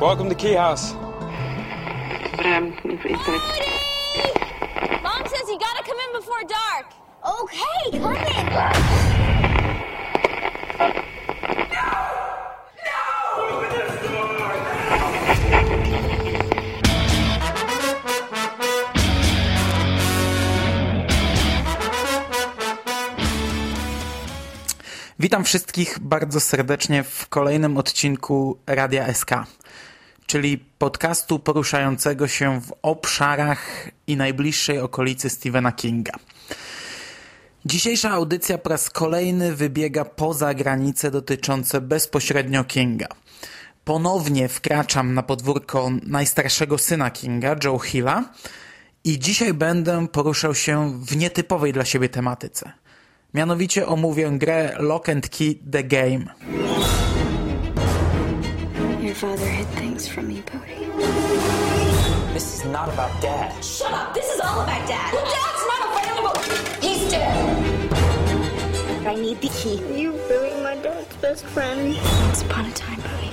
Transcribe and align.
Welcome 0.00 0.30
to 0.30 0.34
Key 0.34 0.54
House. 0.54 0.94
But 2.34 2.46
um, 2.46 2.72
if, 2.84 3.04
if 3.04 3.20
I... 3.20 5.00
Mom 5.02 5.26
says 5.28 5.46
you 5.46 5.58
gotta 5.58 5.84
come 5.84 5.98
in 5.98 6.12
before 6.18 6.42
dark. 6.48 6.86
Okay, 7.22 7.98
come 7.98 8.16
in. 8.16 9.20
Witam 25.18 25.44
wszystkich 25.44 25.98
bardzo 26.00 26.40
serdecznie 26.40 27.02
w 27.02 27.28
kolejnym 27.28 27.76
odcinku 27.76 28.58
Radia 28.66 29.14
SK, 29.14 29.30
czyli 30.30 30.58
podcastu 30.58 31.38
poruszającego 31.38 32.28
się 32.28 32.60
w 32.60 32.72
obszarach 32.82 33.88
i 34.06 34.16
najbliższej 34.16 34.78
okolicy 34.78 35.30
Stephena 35.30 35.72
Kinga. 35.72 36.12
Dzisiejsza 37.64 38.10
audycja 38.10 38.58
po 38.58 38.68
raz 38.68 38.90
kolejny 38.90 39.54
wybiega 39.54 40.04
poza 40.04 40.54
granice 40.54 41.10
dotyczące 41.10 41.80
bezpośrednio 41.80 42.64
Kinga. 42.64 43.06
Ponownie 43.84 44.48
wkraczam 44.48 45.14
na 45.14 45.22
podwórko 45.22 45.90
najstarszego 46.02 46.78
syna 46.78 47.10
Kinga, 47.10 47.56
Joe 47.64 47.78
Hilla, 47.78 48.24
i 49.04 49.18
dzisiaj 49.18 49.54
będę 49.54 50.08
poruszał 50.08 50.54
się 50.54 51.00
w 51.04 51.16
nietypowej 51.16 51.72
dla 51.72 51.84
siebie 51.84 52.08
tematyce. 52.08 52.72
Mianowicie 53.34 53.86
omówię 53.86 54.30
grę 54.32 54.76
Lock 54.78 55.08
and 55.08 55.28
Key 55.28 55.58
The 55.72 55.84
Game. 55.84 56.24
Your 59.20 59.36
father 59.36 59.50
hid 59.50 59.66
things 59.76 60.08
from 60.08 60.28
me, 60.28 60.42
Bodhi. 60.50 60.86
This 62.32 62.54
is 62.54 62.64
not 62.64 62.88
about 62.88 63.20
dad. 63.20 63.62
Shut 63.62 63.92
up. 63.92 64.14
This 64.14 64.32
is 64.32 64.40
all 64.40 64.62
about 64.62 64.88
Dad. 64.88 65.12
Well, 65.12 65.26
Dad's 65.26 65.66
not 65.68 65.82
available. 65.92 66.40
He's 66.80 67.10
dead. 67.10 67.92
I 69.06 69.14
need 69.14 69.42
the 69.42 69.48
key. 69.48 69.76
You 70.00 70.12
really 70.30 70.62
my 70.62 70.74
dad's 70.76 71.14
best 71.16 71.44
friend. 71.44 71.94
Once 72.22 72.40
upon 72.40 72.64
a 72.64 72.72
time, 72.72 72.98
Bodhi. 73.02 73.30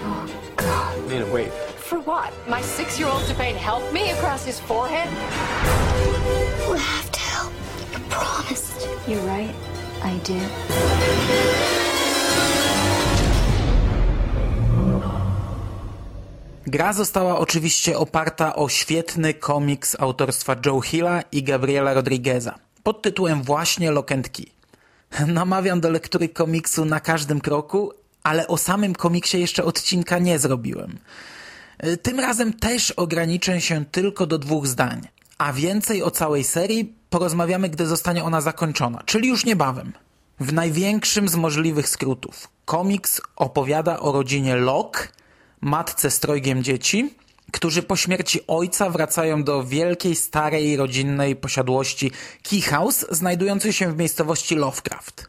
Oh, 0.00 0.28
God. 0.56 1.08
Nina, 1.08 1.32
wait. 1.32 1.50
For 1.52 2.00
what? 2.00 2.34
My 2.46 2.60
six 2.60 2.98
year 2.98 3.08
old 3.08 3.22
Devane 3.22 3.56
helped 3.56 3.94
me 3.94 4.10
across 4.10 4.44
his 4.44 4.60
forehead? 4.60 5.08
You 6.68 6.74
have 6.74 7.10
to 7.12 7.20
help. 7.20 7.52
You 7.92 7.98
promised. 8.10 8.86
You're 9.08 9.22
right. 9.22 9.54
I 10.02 10.18
did. 10.18 11.53
Gra 16.74 16.92
została 16.92 17.38
oczywiście 17.38 17.98
oparta 17.98 18.56
o 18.56 18.68
świetny 18.68 19.34
komiks 19.34 19.96
autorstwa 20.00 20.56
Joe 20.66 20.80
Hilla 20.80 21.22
i 21.32 21.42
Gabriela 21.42 21.94
Rodrigueza 21.94 22.58
pod 22.82 23.02
tytułem 23.02 23.42
właśnie 23.42 23.90
Lock. 23.90 24.10
Namawiam 25.26 25.80
do 25.80 25.90
lektury 25.90 26.28
komiksu 26.28 26.84
na 26.84 27.00
każdym 27.00 27.40
kroku, 27.40 27.92
ale 28.22 28.48
o 28.48 28.56
samym 28.58 28.94
komiksie 28.94 29.40
jeszcze 29.40 29.64
odcinka 29.64 30.18
nie 30.18 30.38
zrobiłem. 30.38 30.98
Tym 32.02 32.20
razem 32.20 32.52
też 32.52 32.90
ograniczę 32.90 33.60
się 33.60 33.84
tylko 33.84 34.26
do 34.26 34.38
dwóch 34.38 34.66
zdań, 34.66 35.08
a 35.38 35.52
więcej 35.52 36.02
o 36.02 36.10
całej 36.10 36.44
serii 36.44 36.94
porozmawiamy, 37.10 37.68
gdy 37.68 37.86
zostanie 37.86 38.24
ona 38.24 38.40
zakończona, 38.40 39.02
czyli 39.06 39.28
już 39.28 39.44
niebawem. 39.44 39.92
W 40.40 40.52
największym 40.52 41.28
z 41.28 41.36
możliwych 41.36 41.88
skrótów. 41.88 42.48
Komiks 42.64 43.20
opowiada 43.36 44.00
o 44.00 44.12
rodzinie 44.12 44.56
Locke, 44.56 45.08
matce 45.64 46.10
z 46.10 46.20
trojgiem 46.20 46.62
dzieci, 46.62 47.14
którzy 47.52 47.82
po 47.82 47.96
śmierci 47.96 48.40
ojca 48.46 48.90
wracają 48.90 49.44
do 49.44 49.64
wielkiej, 49.64 50.16
starej, 50.16 50.76
rodzinnej 50.76 51.36
posiadłości 51.36 52.10
Key 52.42 52.60
House, 52.60 53.06
znajdującej 53.10 53.72
się 53.72 53.92
w 53.92 53.98
miejscowości 53.98 54.54
Lovecraft. 54.54 55.28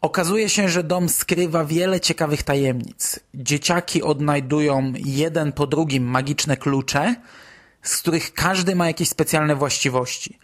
Okazuje 0.00 0.48
się, 0.48 0.68
że 0.68 0.82
dom 0.82 1.08
skrywa 1.08 1.64
wiele 1.64 2.00
ciekawych 2.00 2.42
tajemnic. 2.42 3.20
Dzieciaki 3.34 4.02
odnajdują 4.02 4.92
jeden 4.96 5.52
po 5.52 5.66
drugim 5.66 6.04
magiczne 6.04 6.56
klucze, 6.56 7.14
z 7.82 7.96
których 7.96 8.34
każdy 8.34 8.76
ma 8.76 8.86
jakieś 8.86 9.08
specjalne 9.08 9.56
właściwości. 9.56 10.38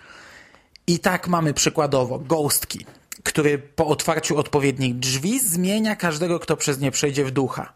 I 0.87 0.99
tak 0.99 1.29
mamy 1.29 1.55
przykładowo 1.55 2.19
Ghost 2.19 2.67
Key, 2.67 2.85
który 3.23 3.59
po 3.59 3.87
otwarciu 3.87 4.39
odpowiednich 4.39 4.99
drzwi 4.99 5.41
zmienia 5.41 5.97
każdego, 5.97 6.41
kto 6.41 6.57
przez 6.57 6.79
nie 6.79 6.91
przejdzie 6.91 7.25
w 7.25 7.31
ducha. 7.31 7.73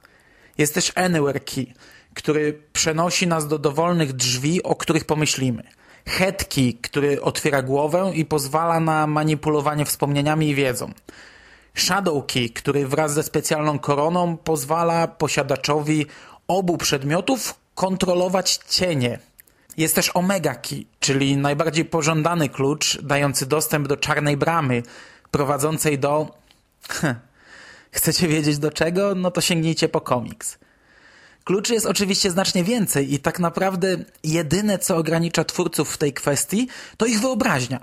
Jest 0.60 0.74
też 0.74 0.92
Anywhere 0.94 1.40
Key, 1.40 1.66
który 2.14 2.62
przenosi 2.72 3.26
nas 3.26 3.48
do 3.48 3.58
dowolnych 3.58 4.12
drzwi, 4.12 4.62
o 4.62 4.74
których 4.74 5.04
pomyślimy. 5.04 5.62
Head 6.06 6.44
Key, 6.44 6.74
który 6.82 7.22
otwiera 7.22 7.62
głowę 7.62 8.12
i 8.14 8.24
pozwala 8.24 8.80
na 8.80 9.06
manipulowanie 9.06 9.84
wspomnieniami 9.84 10.48
i 10.48 10.54
wiedzą. 10.54 10.92
Shadow 11.74 12.26
Key, 12.26 12.50
który 12.50 12.86
wraz 12.86 13.14
ze 13.14 13.22
specjalną 13.22 13.78
koroną 13.78 14.36
pozwala 14.36 15.08
posiadaczowi 15.08 16.06
obu 16.48 16.78
przedmiotów 16.78 17.54
kontrolować 17.74 18.56
cienie. 18.68 19.18
Jest 19.76 19.94
też 19.94 20.10
Omega 20.14 20.54
Key, 20.54 20.86
czyli 21.00 21.36
najbardziej 21.36 21.84
pożądany 21.84 22.48
klucz 22.48 23.00
dający 23.02 23.46
dostęp 23.46 23.88
do 23.88 23.96
czarnej 23.96 24.36
bramy, 24.36 24.82
prowadzącej 25.30 25.98
do... 25.98 26.28
Chcecie 27.92 28.28
wiedzieć 28.28 28.58
do 28.58 28.70
czego? 28.70 29.14
No 29.14 29.30
to 29.30 29.40
sięgnijcie 29.40 29.88
po 29.88 30.00
komiks. 30.00 30.58
Kluczy 31.44 31.74
jest 31.74 31.86
oczywiście 31.86 32.30
znacznie 32.30 32.64
więcej 32.64 33.14
i 33.14 33.18
tak 33.18 33.38
naprawdę 33.38 33.96
jedyne, 34.24 34.78
co 34.78 34.96
ogranicza 34.96 35.44
twórców 35.44 35.90
w 35.92 35.98
tej 35.98 36.12
kwestii, 36.12 36.68
to 36.96 37.06
ich 37.06 37.20
wyobraźnia. 37.20 37.80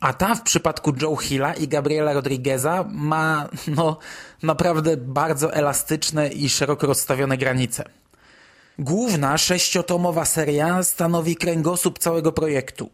A 0.00 0.12
ta 0.12 0.34
w 0.34 0.42
przypadku 0.42 0.92
Joe 1.02 1.16
Hilla 1.16 1.54
i 1.54 1.68
Gabriela 1.68 2.12
Rodrigueza 2.12 2.84
ma, 2.90 3.48
no, 3.76 3.98
naprawdę 4.42 4.96
bardzo 4.96 5.54
elastyczne 5.54 6.28
i 6.28 6.48
szeroko 6.48 6.86
rozstawione 6.86 7.38
granice. 7.38 7.84
Główna 8.78 9.38
sześciotomowa 9.38 10.24
seria 10.24 10.82
stanowi 10.82 11.36
kręgosłup 11.36 11.98
całego 11.98 12.32
projektu, 12.32 12.90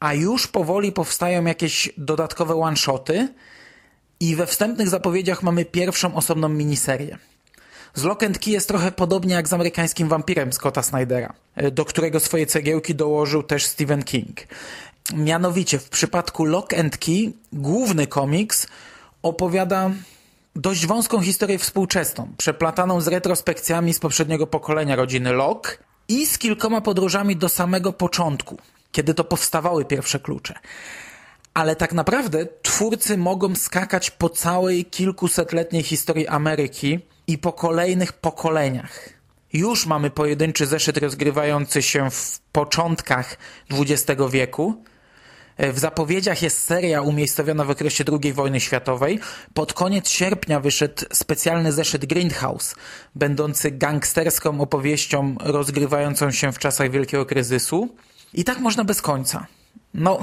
a 0.00 0.14
już 0.14 0.46
powoli 0.46 0.92
powstają 0.92 1.44
jakieś 1.44 1.92
dodatkowe 1.96 2.54
one-shoty 2.54 3.28
i 4.20 4.36
we 4.36 4.46
wstępnych 4.46 4.88
zapowiedziach 4.88 5.42
mamy 5.42 5.64
pierwszą 5.64 6.14
osobną 6.14 6.48
miniserię. 6.48 7.18
Z 7.94 8.04
Lock 8.04 8.22
and 8.22 8.38
Key 8.38 8.52
jest 8.52 8.68
trochę 8.68 8.92
podobnie 8.92 9.34
jak 9.34 9.48
z 9.48 9.52
amerykańskim 9.52 10.08
wampirem 10.08 10.52
Scotta 10.52 10.82
Snydera, 10.82 11.32
do 11.72 11.84
którego 11.84 12.20
swoje 12.20 12.46
cegiełki 12.46 12.94
dołożył 12.94 13.42
też 13.42 13.66
Stephen 13.66 14.02
King. 14.02 14.40
Mianowicie 15.14 15.78
w 15.78 15.88
przypadku 15.88 16.44
Lock 16.44 16.74
and 16.74 16.98
Key 16.98 17.32
główny 17.52 18.06
komiks 18.06 18.66
opowiada 19.22 19.90
dość 20.56 20.86
wąską 20.86 21.20
historię 21.20 21.58
współczesną, 21.58 22.28
przeplataną 22.38 23.00
z 23.00 23.08
retrospekcjami 23.08 23.94
z 23.94 23.98
poprzedniego 23.98 24.46
pokolenia 24.46 24.96
rodziny 24.96 25.32
Lock 25.32 25.78
i 26.08 26.26
z 26.26 26.38
kilkoma 26.38 26.80
podróżami 26.80 27.36
do 27.36 27.48
samego 27.48 27.92
początku, 27.92 28.58
kiedy 28.92 29.14
to 29.14 29.24
powstawały 29.24 29.84
pierwsze 29.84 30.20
klucze. 30.20 30.54
Ale 31.58 31.76
tak 31.76 31.92
naprawdę 31.92 32.46
twórcy 32.62 33.16
mogą 33.16 33.54
skakać 33.54 34.10
po 34.10 34.28
całej 34.28 34.84
kilkusetletniej 34.84 35.82
historii 35.82 36.28
Ameryki 36.28 37.00
i 37.26 37.38
po 37.38 37.52
kolejnych 37.52 38.12
pokoleniach. 38.12 39.08
Już 39.52 39.86
mamy 39.86 40.10
pojedynczy 40.10 40.66
zeszyt 40.66 40.96
rozgrywający 40.96 41.82
się 41.82 42.10
w 42.10 42.40
początkach 42.52 43.36
XX 43.70 44.22
wieku. 44.30 44.82
W 45.58 45.78
zapowiedziach 45.78 46.42
jest 46.42 46.62
seria 46.62 47.02
umiejscowiona 47.02 47.64
w 47.64 47.70
okresie 47.70 48.04
II 48.22 48.32
wojny 48.32 48.60
światowej. 48.60 49.20
Pod 49.54 49.72
koniec 49.72 50.08
sierpnia 50.08 50.60
wyszedł 50.60 51.04
specjalny 51.12 51.72
zeszyt 51.72 52.06
Grindhouse, 52.06 52.74
będący 53.14 53.70
gangsterską 53.70 54.60
opowieścią 54.60 55.34
rozgrywającą 55.40 56.30
się 56.30 56.52
w 56.52 56.58
czasach 56.58 56.90
wielkiego 56.90 57.26
kryzysu. 57.26 57.88
I 58.34 58.44
tak 58.44 58.58
można 58.58 58.84
bez 58.84 59.02
końca. 59.02 59.46
No, 59.94 60.20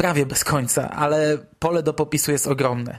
prawie 0.00 0.26
bez 0.26 0.44
końca, 0.44 0.90
ale 0.90 1.38
pole 1.58 1.82
do 1.82 1.92
popisu 1.92 2.32
jest 2.32 2.46
ogromne. 2.46 2.98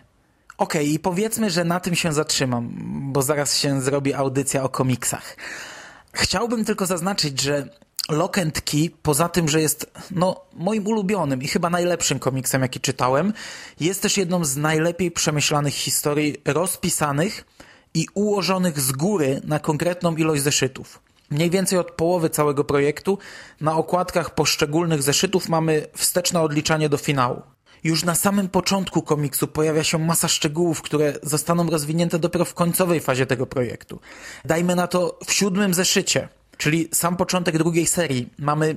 Okej, 0.57 0.81
okay, 0.81 0.94
i 0.94 1.00
powiedzmy, 1.00 1.50
że 1.50 1.63
na 1.63 1.80
tym 1.80 1.95
się 1.95 2.13
zatrzymam, 2.13 2.74
bo 3.13 3.21
zaraz 3.21 3.57
się 3.57 3.81
zrobi 3.81 4.13
audycja 4.13 4.63
o 4.63 4.69
komiksach. 4.69 5.38
Chciałbym 6.13 6.65
tylko 6.65 6.86
zaznaczyć, 6.86 7.42
że 7.42 7.69
Lock 8.09 8.38
and 8.38 8.62
Key, 8.62 8.89
poza 9.01 9.30
tym, 9.30 9.50
że 9.50 9.62
jest 9.62 9.92
no, 10.12 10.42
moim 10.53 10.88
ulubionym 10.88 11.42
i 11.42 11.48
chyba 11.48 11.69
najlepszym 11.69 12.19
komiksem, 12.19 12.62
jaki 12.62 12.80
czytałem, 12.80 13.33
jest 13.80 14.01
też 14.01 14.18
jedną 14.18 14.45
z 14.45 14.57
najlepiej 14.57 15.12
przemyślanych 15.12 15.74
historii 15.74 16.38
rozpisanych 16.45 17.45
i 17.94 18.07
ułożonych 18.13 18.80
z 18.80 18.92
góry 18.92 19.42
na 19.44 19.59
konkretną 19.59 20.15
ilość 20.15 20.44
zeszytów. 20.44 21.10
Mniej 21.31 21.50
więcej 21.50 21.80
od 21.80 21.92
połowy 21.92 22.30
całego 22.30 22.63
projektu 22.63 23.18
na 23.62 23.75
okładkach 23.75 24.36
poszczególnych 24.36 25.01
zeszytów 25.01 25.50
mamy 25.50 25.88
wsteczne 25.95 26.42
odliczanie 26.42 26.89
do 26.89 26.98
finału. 26.98 27.42
Już 27.83 28.04
na 28.04 28.16
samym 28.16 28.50
początku 28.50 29.01
komiksu 29.01 29.48
pojawia 29.48 29.83
się 29.83 30.00
masa 30.00 30.28
szczegółów, 30.28 30.81
które 30.81 31.13
zostaną 31.24 31.69
rozwinięte 31.69 32.19
dopiero 32.19 32.45
w 32.45 32.54
końcowej 32.54 33.00
fazie 33.00 33.25
tego 33.25 33.45
projektu. 33.45 34.00
Dajmy 34.45 34.75
na 34.75 34.88
to 34.88 35.19
w 35.25 35.33
siódmym 35.33 35.74
zeszycie, 35.74 36.30
czyli 36.57 36.89
sam 36.94 37.18
początek 37.18 37.57
drugiej 37.57 37.88
serii. 37.88 38.30
Mamy 38.39 38.75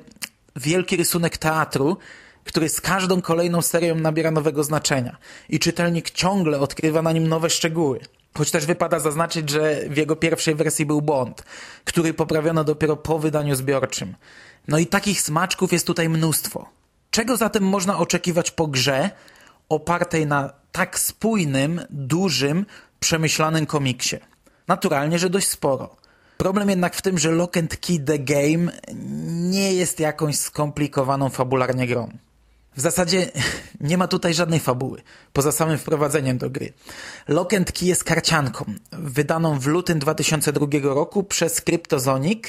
wielki 0.57 0.97
rysunek 0.97 1.39
teatru, 1.39 1.97
który 2.45 2.69
z 2.69 2.81
każdą 2.81 3.23
kolejną 3.23 3.63
serią 3.63 3.95
nabiera 3.95 4.31
nowego 4.31 4.65
znaczenia 4.65 5.17
i 5.49 5.59
czytelnik 5.59 6.11
ciągle 6.11 6.61
odkrywa 6.61 7.03
na 7.03 7.13
nim 7.13 7.29
nowe 7.29 7.51
szczegóły. 7.51 8.01
Choć 8.39 8.51
też 8.51 8.67
wypada 8.67 8.99
zaznaczyć, 8.99 9.51
że 9.51 9.81
w 9.89 9.97
jego 9.97 10.17
pierwszej 10.17 10.55
wersji 10.55 10.87
był 10.87 11.03
błąd, 11.03 11.45
który 11.85 12.15
poprawiono 12.15 12.65
dopiero 12.65 12.97
po 12.97 13.19
wydaniu 13.19 13.55
zbiorczym. 13.55 14.15
No 14.69 14.79
i 14.79 14.87
takich 14.87 15.21
smaczków 15.21 15.73
jest 15.73 15.87
tutaj 15.87 16.09
mnóstwo. 16.09 16.69
Czego 17.11 17.37
zatem 17.37 17.63
można 17.63 17.99
oczekiwać 17.99 18.51
po 18.51 18.67
grze 18.67 19.11
opartej 19.69 20.27
na 20.27 20.53
tak 20.73 20.99
spójnym, 20.99 21.81
dużym, 21.91 22.67
przemyślanym 23.01 23.67
komiksie? 23.67 24.17
Naturalnie, 24.69 25.19
że 25.19 25.31
dość 25.31 25.49
sporo. 25.49 25.97
Problem 26.39 26.71
jednak 26.71 26.95
w 26.95 27.03
tym, 27.03 27.19
że 27.19 27.31
Lock 27.31 27.57
and 27.57 27.77
Key 27.77 28.01
The 28.01 28.19
Game 28.19 28.73
nie 29.53 29.75
jest 29.75 30.01
jakąś 30.01 30.37
skomplikowaną 30.37 31.29
fabularnie 31.29 31.87
grą. 31.87 32.09
W 32.77 32.81
zasadzie 32.81 33.31
nie 33.81 33.99
ma 33.99 34.09
tutaj 34.09 34.35
żadnej 34.35 34.61
fabuły, 34.61 35.03
poza 35.33 35.53
samym 35.53 35.79
wprowadzeniem 35.79 36.39
do 36.39 36.51
gry. 36.51 36.73
Lock 37.29 37.51
Key 37.51 37.89
jest 37.89 38.05
karcianką, 38.05 38.65
wydaną 38.93 39.59
w 39.59 39.67
lutym 39.67 39.99
2002 39.99 40.67
roku 40.83 41.23
przez 41.23 41.61
Cryptozonic. 41.61 42.45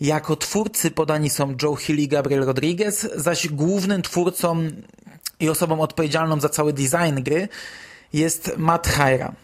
Jako 0.00 0.36
twórcy 0.36 0.90
podani 0.90 1.30
są 1.30 1.54
Joe 1.62 1.76
Hill 1.76 1.98
i 1.98 2.08
Gabriel 2.08 2.44
Rodriguez, 2.44 3.08
zaś 3.16 3.48
głównym 3.48 4.02
twórcą 4.02 4.70
i 5.40 5.48
osobą 5.48 5.80
odpowiedzialną 5.80 6.40
za 6.40 6.48
cały 6.48 6.72
design 6.72 7.22
gry 7.22 7.48
jest 8.12 8.52
Matt 8.56 8.86
Hyra. 8.86 9.34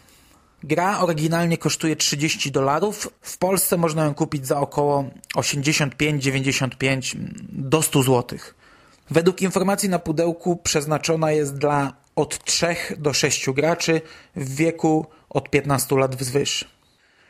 Gra 0.63 0.99
oryginalnie 0.99 1.57
kosztuje 1.57 1.95
30 1.95 2.51
dolarów. 2.51 3.09
W 3.21 3.37
Polsce 3.37 3.77
można 3.77 4.05
ją 4.05 4.13
kupić 4.13 4.47
za 4.47 4.59
około 4.59 5.05
85-95 5.35 7.17
do 7.49 7.81
100 7.81 8.03
złotych. 8.03 8.56
Według 9.09 9.41
informacji 9.41 9.89
na 9.89 9.99
pudełku 9.99 10.55
przeznaczona 10.55 11.31
jest 11.31 11.57
dla 11.57 11.93
od 12.15 12.43
3 12.43 12.75
do 12.97 13.13
6 13.13 13.49
graczy 13.49 14.01
w 14.35 14.55
wieku 14.55 15.05
od 15.29 15.49
15 15.49 15.95
lat 15.95 16.15
wzwyż. 16.15 16.65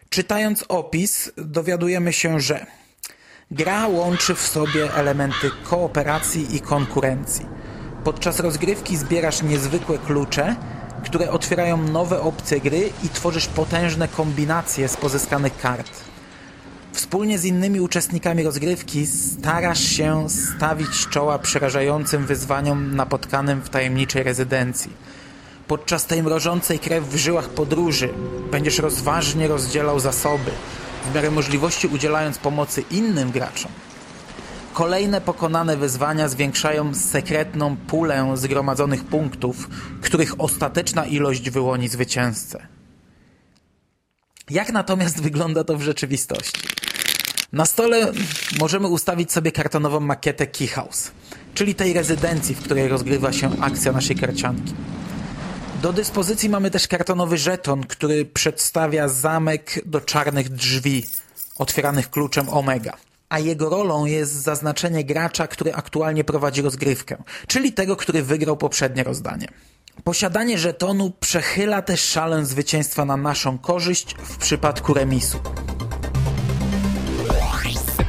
Czytając 0.09 0.65
opis 0.67 1.31
dowiadujemy 1.37 2.13
się, 2.13 2.39
że 2.39 2.65
gra 3.51 3.87
łączy 3.87 4.35
w 4.35 4.47
sobie 4.47 4.93
elementy 4.93 5.51
kooperacji 5.63 6.55
i 6.55 6.59
konkurencji. 6.59 7.45
Podczas 8.03 8.39
rozgrywki 8.39 8.97
zbierasz 8.97 9.43
niezwykłe 9.43 9.97
klucze, 9.97 10.55
które 11.05 11.31
otwierają 11.31 11.77
nowe 11.77 12.21
opcje 12.21 12.61
gry 12.61 12.89
i 13.03 13.09
tworzysz 13.09 13.47
potężne 13.47 14.07
kombinacje 14.07 14.87
z 14.87 14.97
pozyskanych 14.97 15.57
kart. 15.57 16.06
Wspólnie 16.97 17.39
z 17.39 17.45
innymi 17.45 17.81
uczestnikami 17.81 18.43
rozgrywki 18.43 19.07
starasz 19.07 19.83
się 19.83 20.29
stawić 20.29 21.07
czoła 21.07 21.39
przerażającym 21.39 22.25
wyzwaniom 22.25 22.95
napotkanym 22.95 23.61
w 23.61 23.69
tajemniczej 23.69 24.23
rezydencji. 24.23 24.91
Podczas 25.67 26.05
tej 26.05 26.23
mrożącej 26.23 26.79
krew 26.79 27.09
w 27.09 27.15
żyłach 27.15 27.49
podróży 27.49 28.09
będziesz 28.51 28.79
rozważnie 28.79 29.47
rozdzielał 29.47 29.99
zasoby, 29.99 30.51
w 31.11 31.15
miarę 31.15 31.31
możliwości 31.31 31.87
udzielając 31.87 32.37
pomocy 32.37 32.83
innym 32.91 33.31
graczom. 33.31 33.71
Kolejne 34.73 35.21
pokonane 35.21 35.77
wyzwania 35.77 36.29
zwiększają 36.29 36.95
sekretną 36.95 37.77
pulę 37.77 38.31
zgromadzonych 38.35 39.03
punktów, 39.03 39.69
których 40.01 40.41
ostateczna 40.41 41.05
ilość 41.05 41.49
wyłoni 41.49 41.87
zwycięzcę. 41.87 42.67
Jak 44.49 44.71
natomiast 44.71 45.21
wygląda 45.21 45.63
to 45.63 45.77
w 45.77 45.81
rzeczywistości? 45.81 46.77
Na 47.53 47.65
stole 47.65 48.11
możemy 48.59 48.87
ustawić 48.87 49.31
sobie 49.31 49.51
kartonową 49.51 49.99
makietę 49.99 50.47
Key 50.47 50.67
House, 50.67 51.11
czyli 51.53 51.75
tej 51.75 51.93
rezydencji, 51.93 52.55
w 52.55 52.61
której 52.63 52.87
rozgrywa 52.87 53.33
się 53.33 53.51
akcja 53.61 53.91
naszej 53.91 54.15
karcianki. 54.15 54.73
Do 55.81 55.93
dyspozycji 55.93 56.49
mamy 56.49 56.71
też 56.71 56.87
kartonowy 56.87 57.37
żeton, 57.37 57.83
który 57.83 58.25
przedstawia 58.25 59.07
zamek 59.07 59.81
do 59.85 60.01
czarnych 60.01 60.49
drzwi, 60.49 61.03
otwieranych 61.57 62.09
kluczem 62.09 62.49
Omega. 62.49 62.93
A 63.29 63.39
jego 63.39 63.69
rolą 63.69 64.05
jest 64.05 64.31
zaznaczenie 64.31 65.03
gracza, 65.03 65.47
który 65.47 65.73
aktualnie 65.73 66.23
prowadzi 66.23 66.61
rozgrywkę, 66.61 67.17
czyli 67.47 67.73
tego, 67.73 67.95
który 67.95 68.23
wygrał 68.23 68.57
poprzednie 68.57 69.03
rozdanie. 69.03 69.47
Posiadanie 70.03 70.57
żetonu 70.57 71.11
przechyla 71.19 71.81
też 71.81 72.01
szalę 72.01 72.45
zwycięstwa 72.45 73.05
na 73.05 73.17
naszą 73.17 73.57
korzyść 73.57 74.15
w 74.23 74.37
przypadku 74.37 74.93
remisu. 74.93 75.39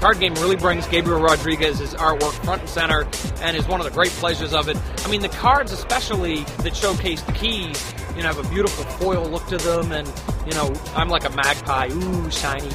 Card 0.00 0.21
game 0.21 0.35
really 0.35 0.56
brings 0.56 0.87
Gabriel 0.87 1.21
Rodriguez's 1.21 1.95
artwork 1.95 2.33
front 2.45 2.61
and 2.62 2.71
center 2.71 3.06
and 3.43 3.56
is 3.56 3.67
one 3.67 3.81
of 3.81 3.87
the 3.87 3.93
great 3.93 4.12
pleasures 4.21 4.53
of 4.55 4.69
it. 4.69 4.77
I 5.05 5.11
mean, 5.11 5.23
the 5.23 5.29
cards, 5.29 5.73
especially 5.73 6.45
that 6.62 6.77
showcase 6.77 7.23
the 7.23 7.33
keys, 7.33 7.95
you 8.17 8.23
know, 8.23 8.29
have 8.29 8.39
a 8.39 8.49
beautiful 8.49 8.85
foil 8.85 9.29
look 9.29 9.47
to 9.49 9.59
them, 9.59 9.93
and 9.93 10.06
you 10.47 10.53
know, 10.53 10.73
I'm 10.95 11.09
like 11.09 11.25
a 11.25 11.31
magpie, 11.31 11.89
ooh, 11.89 12.31
shiny. 12.31 12.71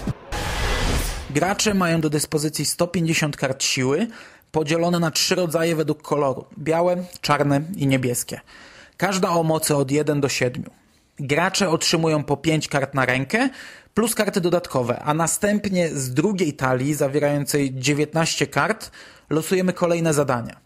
Gracze 1.29 1.73
mają 1.73 2.01
do 2.01 2.09
dyspozycji 2.09 2.65
150 2.65 3.37
kart 3.37 3.63
siły, 3.63 4.07
podzielone 4.51 4.99
na 4.99 5.11
trzy 5.11 5.35
rodzaje 5.35 5.75
według 5.75 6.01
koloru: 6.01 6.45
białe, 6.59 7.03
czarne 7.21 7.61
i 7.75 7.87
niebieskie. 7.87 8.41
Każda 8.97 9.29
o 9.29 9.43
mocy 9.43 9.75
od 9.75 9.91
1 9.91 10.21
do 10.21 10.29
7. 10.29 10.63
Gracze 11.19 11.69
otrzymują 11.69 12.23
po 12.23 12.37
5 12.37 12.67
kart 12.67 12.93
na 12.93 13.05
rękę, 13.05 13.49
plus 13.93 14.15
karty 14.15 14.41
dodatkowe, 14.41 14.99
a 14.99 15.13
następnie 15.13 15.89
z 15.89 16.13
drugiej 16.13 16.53
talii 16.53 16.93
zawierającej 16.93 17.73
19 17.73 18.47
kart 18.47 18.91
losujemy 19.29 19.73
kolejne 19.73 20.13
zadania. 20.13 20.59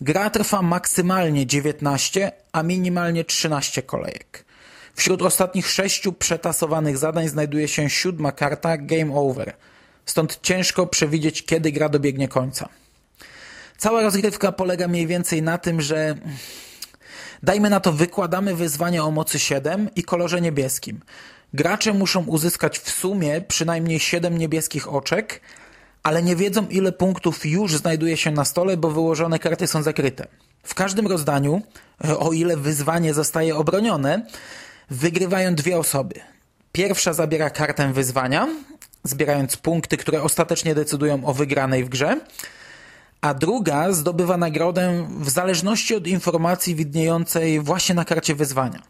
Gra 0.00 0.30
trwa 0.30 0.62
maksymalnie 0.62 1.46
19, 1.46 2.32
a 2.52 2.62
minimalnie 2.62 3.24
13 3.24 3.82
kolejek. 3.82 4.44
Wśród 4.94 5.22
ostatnich 5.22 5.68
sześciu 5.70 6.12
przetasowanych 6.12 6.98
zadań 6.98 7.28
znajduje 7.28 7.68
się 7.68 7.90
siódma 7.90 8.32
karta 8.32 8.76
Game 8.76 9.14
Over. 9.14 9.52
Stąd 10.06 10.38
ciężko 10.42 10.86
przewidzieć, 10.86 11.44
kiedy 11.46 11.72
gra 11.72 11.88
dobiegnie 11.88 12.28
końca. 12.28 12.68
Cała 13.78 14.02
rozgrywka 14.02 14.52
polega 14.52 14.88
mniej 14.88 15.06
więcej 15.06 15.42
na 15.42 15.58
tym, 15.58 15.80
że 15.80 16.14
dajmy 17.42 17.70
na 17.70 17.80
to 17.80 17.92
wykładamy 17.92 18.54
wyzwanie 18.54 19.04
o 19.04 19.10
mocy 19.10 19.38
7 19.38 19.88
i 19.96 20.02
kolorze 20.02 20.40
niebieskim. 20.40 21.00
Gracze 21.54 21.92
muszą 21.92 22.24
uzyskać 22.24 22.78
w 22.78 22.90
sumie 22.90 23.40
przynajmniej 23.40 24.00
7 24.00 24.38
niebieskich 24.38 24.92
oczek, 24.92 25.40
ale 26.02 26.22
nie 26.22 26.36
wiedzą 26.36 26.66
ile 26.68 26.92
punktów 26.92 27.46
już 27.46 27.76
znajduje 27.76 28.16
się 28.16 28.30
na 28.30 28.44
stole, 28.44 28.76
bo 28.76 28.90
wyłożone 28.90 29.38
karty 29.38 29.66
są 29.66 29.82
zakryte. 29.82 30.26
W 30.62 30.74
każdym 30.74 31.06
rozdaniu, 31.06 31.62
e, 32.04 32.18
o 32.18 32.32
ile 32.32 32.56
wyzwanie 32.56 33.14
zostaje 33.14 33.56
obronione, 33.56 34.26
wygrywają 34.90 35.54
dwie 35.54 35.78
osoby. 35.78 36.14
Pierwsza 36.72 37.12
zabiera 37.12 37.50
kartę 37.50 37.92
wyzwania, 37.92 38.48
zbierając 39.04 39.56
punkty, 39.56 39.96
które 39.96 40.22
ostatecznie 40.22 40.74
decydują 40.74 41.24
o 41.24 41.34
wygranej 41.34 41.84
w 41.84 41.88
grze, 41.88 42.20
a 43.20 43.34
druga 43.34 43.92
zdobywa 43.92 44.36
nagrodę 44.36 45.08
w 45.20 45.30
zależności 45.30 45.94
od 45.94 46.06
informacji 46.06 46.74
widniejącej 46.74 47.60
właśnie 47.60 47.94
na 47.94 48.04
karcie 48.04 48.34
wyzwania. 48.34 48.82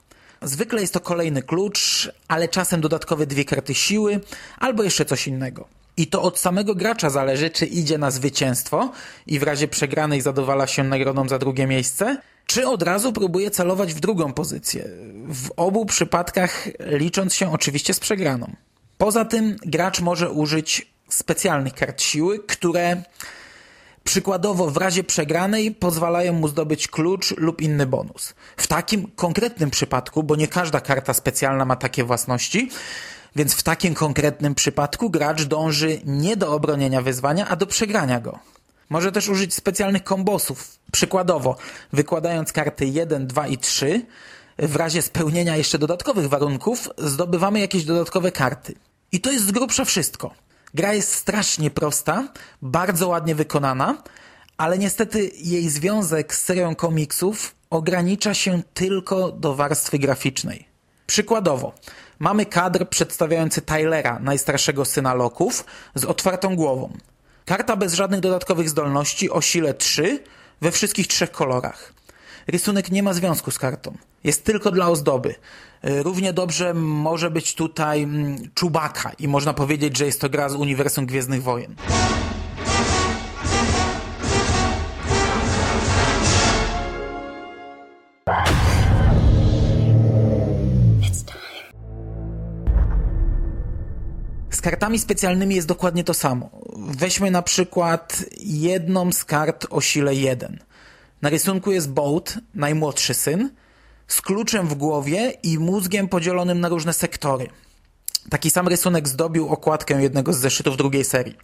Zwykle 0.43 0.81
jest 0.81 0.95
to 0.95 1.01
kolejny 1.01 1.43
klucz, 1.43 2.11
ale 2.29 2.49
czasem 2.49 2.81
dodatkowe 2.81 3.27
dwie 3.27 3.45
karty 3.45 3.75
siły 3.75 4.21
albo 4.59 4.83
jeszcze 4.83 5.05
coś 5.05 5.27
innego. 5.27 5.69
I 5.97 6.07
to 6.07 6.23
od 6.23 6.39
samego 6.39 6.75
gracza 6.75 7.11
zależy, 7.11 7.51
czy 7.51 7.67
idzie 7.67 7.99
na 7.99 8.11
zwycięstwo 8.11 8.93
i 9.27 9.39
w 9.39 9.43
razie 9.43 9.69
przegranej 9.69 10.21
zadowala 10.21 10.67
się 10.67 10.85
nagrodą 10.85 11.29
za 11.29 11.39
drugie 11.39 11.67
miejsce, 11.67 12.17
czy 12.47 12.67
od 12.69 12.83
razu 12.83 13.13
próbuje 13.13 13.51
celować 13.51 13.95
w 13.95 14.01
drugą 14.01 14.33
pozycję. 14.33 14.89
W 15.29 15.51
obu 15.57 15.87
przypadkach 15.87 16.69
licząc 16.79 17.35
się 17.35 17.53
oczywiście 17.53 17.95
z 17.95 18.01
przegraną. 18.01 18.57
Poza 18.99 19.25
tym 19.25 19.57
gracz 19.67 20.01
może 20.01 20.31
użyć 20.31 20.93
specjalnych 21.09 21.75
kart 21.75 22.03
siły, 22.03 22.39
które 22.39 23.03
przykładowo 24.09 24.71
w 24.71 24.77
razie 24.77 25.05
przegranej 25.05 25.75
pozwalają 25.75 26.33
mu 26.33 26.49
zdobyć 26.49 26.89
klucz 26.89 27.37
lub 27.37 27.61
inny 27.61 27.87
bonus. 27.87 28.35
W 28.57 28.67
takim 28.67 29.11
konkretnym 29.17 29.71
przypadku, 29.71 30.23
bo 30.23 30.37
nie 30.37 30.49
każda 30.49 30.81
karta 30.81 31.15
specjalna 31.15 31.65
ma 31.65 31.77
takie 31.77 32.05
własności, 32.05 32.71
więc 33.37 33.55
w 33.55 33.63
takim 33.63 33.95
konkretnym 33.95 34.55
przypadku 34.55 35.11
gracz 35.11 35.43
dąży 35.43 36.01
nie 36.05 36.37
do 36.37 36.53
obronienia 36.53 37.03
wyzwania, 37.03 37.49
a 37.49 37.57
do 37.57 37.67
przegrania 37.67 38.21
go. 38.21 38.39
Może 38.91 39.13
też 39.13 39.29
użyć 39.29 39.55
specjalnych 39.55 40.05
kombosów. 40.05 40.79
Przykładowo, 40.93 41.57
wykładając 41.93 42.53
karty 42.53 42.87
1, 42.87 43.27
2 43.27 43.47
i 43.47 43.59
3, 43.59 44.07
w 44.59 44.77
razie 44.77 45.03
spełnienia 45.03 45.57
jeszcze 45.57 45.79
dodatkowych 45.79 46.29
warunków, 46.29 46.89
zdobywamy 46.99 47.61
jakieś 47.61 47.85
dodatkowe 47.85 48.33
karty. 48.33 48.75
I 49.13 49.21
to 49.21 49.33
jest 49.33 49.47
z 49.47 49.51
grubsza 49.51 49.85
wszystko. 49.85 50.48
Gra 50.75 50.95
jest 50.95 51.15
strasznie 51.15 51.71
prosta, 51.71 52.29
bardzo 52.63 53.09
ładnie 53.09 53.35
wykonana, 53.35 54.03
ale 54.57 54.79
niestety 54.79 55.31
jej 55.37 55.69
związek 55.69 56.35
z 56.35 56.45
serią 56.45 56.75
komiksów 56.75 57.55
ogranicza 57.71 58.35
się 58.35 58.63
tylko 58.75 59.33
do 59.33 59.55
warstwy 59.55 59.99
graficznej. 59.99 60.69
Przykładowo, 61.07 61.73
mamy 62.19 62.47
kadr 62.47 62.89
przedstawiający 62.89 63.63
Tylera, 63.63 64.19
najstarszego 64.19 64.85
syna 64.85 65.15
Loków, 65.15 65.65
z 65.95 66.05
otwartą 66.05 66.57
głową. 66.57 66.93
Karta 67.45 67.77
bez 67.77 67.95
żadnych 67.95 68.21
dodatkowych 68.21 68.69
zdolności 68.69 69.31
o 69.31 69.41
sile 69.41 69.75
3 69.75 70.25
we 70.61 70.71
wszystkich 70.71 71.07
trzech 71.07 71.31
kolorach. 71.31 71.98
Rysunek 72.49 72.91
nie 72.91 73.03
ma 73.03 73.13
związku 73.13 73.51
z 73.51 73.59
kartą. 73.59 73.97
Jest 74.25 74.45
tylko 74.45 74.71
dla 74.71 74.89
ozdoby. 74.89 75.35
Y, 75.85 76.03
równie 76.03 76.33
dobrze 76.33 76.75
może 76.75 77.31
być 77.31 77.55
tutaj 77.55 78.03
mm, 78.03 78.51
Czubaka 78.55 79.13
i 79.19 79.29
można 79.29 79.55
powiedzieć, 79.55 79.99
że 79.99 80.07
jest 80.07 80.21
to 80.21 80.29
gra 80.29 80.49
z 80.49 80.55
uniwersum 80.55 81.07
Gwiezdnych 81.07 81.43
Wojen. 81.43 81.75
Z 94.51 94.61
kartami 94.61 94.99
specjalnymi 94.99 95.55
jest 95.55 95.69
dokładnie 95.69 96.05
to 96.05 96.15
samo. 96.15 96.51
Weźmy 96.77 97.31
na 97.31 97.43
przykład 97.43 98.25
jedną 98.41 99.13
z 99.13 99.25
kart 99.25 99.67
o 99.71 99.81
sile 99.81 100.15
1. 100.15 100.59
Na 101.23 101.29
rysunku 101.29 101.73
jest 101.73 101.91
Bolt, 101.91 102.39
najmłodszy 102.55 103.15
syn, 103.15 103.51
z 104.09 104.21
kluczem 104.21 104.69
w 104.69 104.75
głowie 104.75 105.33
i 105.43 105.59
mózgiem 105.59 106.09
podzielonym 106.09 106.61
na 106.61 106.69
różne 106.69 106.93
sektory. 106.93 107.49
Taki 108.31 108.51
sam 108.51 108.69
rysunek 108.69 109.09
zdobił 109.09 109.49
okładkę 109.49 110.03
jednego 110.03 110.33
z 110.33 110.39
zeszytów 110.39 110.77
drugiej 110.77 111.05
serii. 111.05 111.37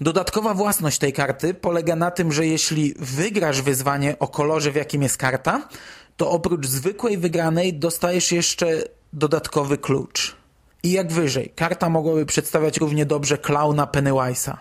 Dodatkowa 0.00 0.54
własność 0.54 0.98
tej 0.98 1.12
karty 1.12 1.54
polega 1.54 1.96
na 1.96 2.10
tym, 2.10 2.32
że 2.32 2.46
jeśli 2.46 2.94
wygrasz 2.98 3.62
wyzwanie 3.62 4.18
o 4.18 4.28
kolorze, 4.28 4.72
w 4.72 4.76
jakim 4.76 5.02
jest 5.02 5.16
karta, 5.16 5.68
to 6.16 6.30
oprócz 6.30 6.66
zwykłej 6.66 7.18
wygranej 7.18 7.74
dostajesz 7.74 8.32
jeszcze 8.32 8.82
dodatkowy 9.12 9.78
klucz. 9.78 10.36
I 10.82 10.92
jak 10.92 11.12
wyżej, 11.12 11.52
karta 11.56 11.88
mogłaby 11.88 12.26
przedstawiać 12.26 12.76
równie 12.76 13.06
dobrze 13.06 13.38
klauna 13.38 13.86
Pennywise'a. 13.86 14.56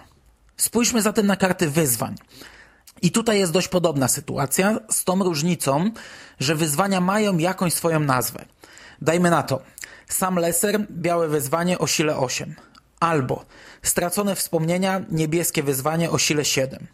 Spójrzmy 0.57 1.01
zatem 1.01 1.27
na 1.27 1.35
karty 1.35 1.69
wyzwań. 1.69 2.15
I 3.01 3.11
tutaj 3.11 3.39
jest 3.39 3.51
dość 3.51 3.67
podobna 3.67 4.07
sytuacja, 4.07 4.79
z 4.89 5.03
tą 5.03 5.23
różnicą, 5.23 5.91
że 6.39 6.55
wyzwania 6.55 7.01
mają 7.01 7.37
jakąś 7.37 7.73
swoją 7.73 7.99
nazwę. 7.99 8.45
Dajmy 9.01 9.29
na 9.29 9.43
to. 9.43 9.61
Sam 10.09 10.35
Lesser, 10.35 10.85
białe 10.91 11.27
wyzwanie 11.27 11.79
o 11.79 11.87
sile 11.87 12.17
8. 12.17 12.55
Albo 12.99 13.45
stracone 13.83 14.35
wspomnienia, 14.35 15.01
niebieskie 15.11 15.63
wyzwanie 15.63 16.11
o 16.11 16.17
sile 16.17 16.45
7. 16.45 16.87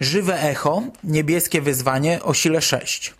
Żywe 0.00 0.42
echo, 0.42 0.82
niebieskie 1.04 1.62
wyzwanie 1.62 2.22
o 2.22 2.34
sile 2.34 2.62
6. 2.62 3.14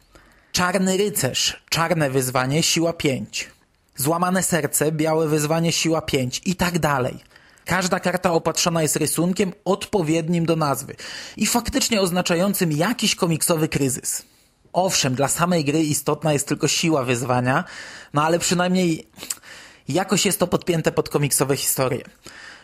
Czarny 0.53 0.97
rycerz, 0.97 1.63
czarne 1.69 2.11
wyzwanie, 2.11 2.63
siła 2.63 2.93
5. 2.93 3.51
Złamane 3.97 4.43
serce, 4.43 4.93
białe 4.93 5.29
wyzwanie, 5.29 5.73
siła 5.73 6.03
5 6.03 6.43
i 6.45 6.57
tak 6.57 6.79
dalej. 6.79 7.25
Każda 7.69 8.01
karta 8.01 8.33
opatrzona 8.33 8.83
jest 8.83 8.97
rysunkiem 8.97 9.53
odpowiednim 9.65 10.47
do 10.47 10.57
nazwy 10.57 10.97
i 11.37 11.47
faktycznie 11.47 12.01
oznaczającym 12.01 12.73
jakiś 12.73 13.15
komiksowy 13.15 13.69
kryzys. 13.69 14.23
Owszem, 14.73 15.15
dla 15.15 15.29
samej 15.29 15.65
gry 15.65 15.83
istotna 15.83 16.33
jest 16.33 16.49
tylko 16.49 16.69
siła 16.69 17.05
wyzwania, 17.05 17.65
no 18.15 18.25
ale 18.25 18.39
przynajmniej 18.39 19.09
jakoś 19.89 20.27
jest 20.27 20.39
to 20.39 20.47
podpięte 20.47 20.93
pod 20.93 21.09
komiksowe 21.09 21.57
historie. 21.57 22.05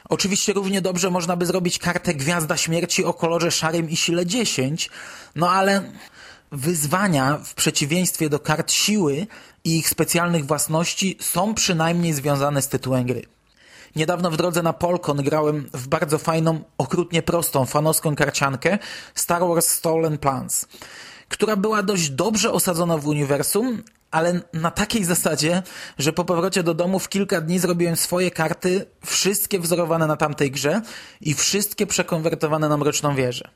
Oczywiście 0.09 0.53
równie 0.53 0.81
dobrze 0.81 1.11
można 1.11 1.37
by 1.37 1.47
zrobić 1.47 1.79
kartę 1.79 2.15
Gwiazda 2.15 2.57
Śmierci 2.57 3.05
o 3.05 3.15
kolorze 3.15 3.51
szarym 3.51 3.91
i 3.91 3.97
sile 3.97 4.27
10, 4.27 4.91
no 5.37 5.51
ale 5.51 5.93
wyzwania 6.53 7.39
w 7.45 7.55
przeciwieństwie 7.55 8.29
do 8.29 8.39
kart 8.39 8.73
siły 8.73 9.27
i 9.65 9.79
ich 9.79 9.89
specjalnych 9.89 10.47
własności 10.47 11.19
są 11.21 11.55
przynajmniej 11.55 12.13
związane 12.13 12.63
z 12.63 12.69
tytułem 12.69 13.07
gry. 13.07 13.35
Niedawno 13.97 14.31
w 14.31 14.37
drodze 14.37 14.63
na 14.63 14.73
Polkon 14.73 15.17
grałem 15.17 15.71
w 15.73 15.89
bardzo 15.89 16.19
fajną, 16.19 16.61
okrutnie 16.79 17.23
prostą, 17.23 17.67
fanowską 17.67 18.17
karciankę 18.17 18.79
Star 19.15 19.43
Wars 19.43 19.67
Stolen 19.67 20.19
Plans, 20.19 20.67
która 21.29 21.57
była 21.57 21.83
dość 21.83 22.11
dobrze 22.11 22.53
osadzona 22.53 22.99
w 22.99 23.07
uniwersum, 23.07 23.83
ale 24.11 24.41
na 24.53 24.71
takiej 24.71 25.05
zasadzie, 25.05 25.63
że 25.99 26.13
po 26.13 26.25
powrocie 26.25 26.63
do 26.63 26.75
domu 26.75 26.99
w 26.99 27.09
kilka 27.09 27.41
dni 27.41 27.59
zrobiłem 27.59 27.97
swoje 27.97 28.31
karty, 28.31 28.87
wszystkie 29.07 29.59
wzorowane 29.59 30.07
na 30.07 30.17
tamtej 30.17 30.51
grze 30.51 30.83
i 31.21 31.35
wszystkie 31.35 31.87
przekonwertowane 31.87 32.69
na 32.69 32.77
Mroczną 32.77 33.15
Wieżę. 33.15 33.49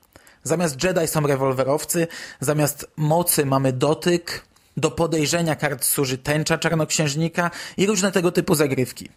Zamiast 0.42 0.84
Jedi 0.84 1.06
są 1.06 1.26
rewolwerowcy, 1.26 2.06
zamiast 2.40 2.90
mocy 2.96 3.46
mamy 3.46 3.72
dotyk, 3.72 4.48
do 4.76 4.90
podejrzenia 4.90 5.56
kart 5.56 5.84
służy 5.84 6.18
tęcza 6.18 6.58
czarnoksiężnika 6.58 7.50
i 7.76 7.86
różne 7.86 8.12
tego 8.12 8.32
typu 8.32 8.54
zagrywki. 8.54 9.08